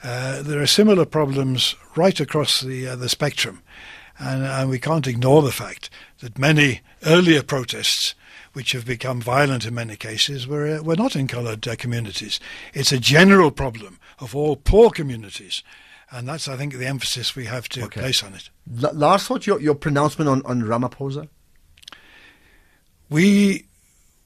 [0.02, 3.62] Uh, there are similar problems right across the uh, the spectrum.
[4.22, 8.14] And, and we can't ignore the fact that many earlier protests
[8.52, 12.38] which have become violent in many cases, were, uh, were not in coloured uh, communities.
[12.74, 15.62] It's a general problem of all poor communities.
[16.10, 18.00] And that's, I think, the emphasis we have to okay.
[18.00, 18.50] place on it.
[18.82, 21.28] L- last thought, your, your pronouncement on, on Ramaphosa?
[23.08, 23.64] We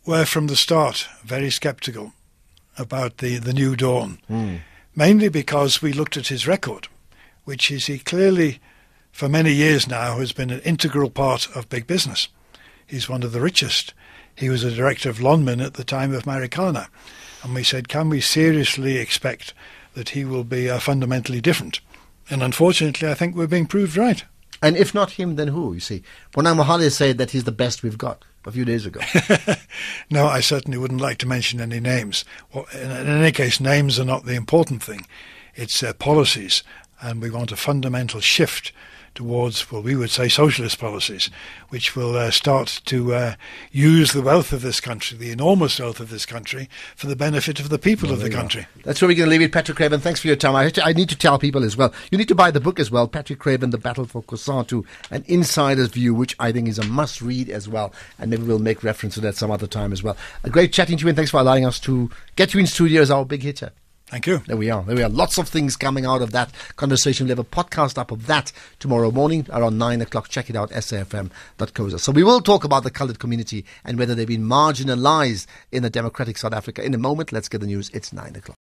[0.04, 2.12] were from the start very sceptical
[2.76, 4.60] about the, the new dawn, mm.
[4.94, 6.88] mainly because we looked at his record,
[7.44, 8.60] which is he clearly
[9.16, 12.28] for many years now has been an integral part of big business.
[12.86, 13.94] He's one of the richest.
[14.34, 16.88] He was a director of Lonmin at the time of Marikana.
[17.42, 19.54] And we said, can we seriously expect
[19.94, 21.80] that he will be uh, fundamentally different?
[22.28, 24.22] And unfortunately, I think we're being proved right.
[24.60, 25.72] And if not him, then who?
[25.72, 26.02] You see,
[26.34, 29.00] Bonang Mohale said that he's the best we've got a few days ago.
[30.10, 32.26] no, I certainly wouldn't like to mention any names.
[32.52, 35.06] Well, in, in, any case, names are not the important thing.
[35.54, 36.62] It's uh, policies,
[37.00, 38.72] and we want a fundamental shift
[39.16, 41.28] towards, well, we would say socialist policies,
[41.70, 43.34] which will uh, start to uh,
[43.72, 47.58] use the wealth of this country, the enormous wealth of this country, for the benefit
[47.58, 48.62] of the people well, of the country.
[48.62, 48.82] Are.
[48.84, 49.52] That's where we're going to leave it.
[49.52, 50.54] Patrick Craven, thanks for your time.
[50.54, 52.78] I, to, I, need to tell people as well, you need to buy the book
[52.78, 56.78] as well, Patrick Craven, The Battle for COSATU, An Insider's View, which I think is
[56.78, 57.92] a must read as well.
[58.18, 60.16] And maybe we'll make reference to that some other time as well.
[60.44, 63.02] A great chatting to you, and thanks for allowing us to get you in studio
[63.02, 63.72] as our big hitter.
[64.08, 64.38] Thank you.
[64.46, 64.84] There we are.
[64.84, 65.08] There we are.
[65.08, 67.26] Lots of things coming out of that conversation.
[67.26, 70.28] We'll have a podcast up of that tomorrow morning around 9 o'clock.
[70.28, 71.98] Check it out, safm.co.za.
[71.98, 75.90] So we will talk about the coloured community and whether they've been marginalised in a
[75.90, 76.84] democratic South Africa.
[76.84, 77.90] In a moment, let's get the news.
[77.90, 78.54] It's 9 o'clock.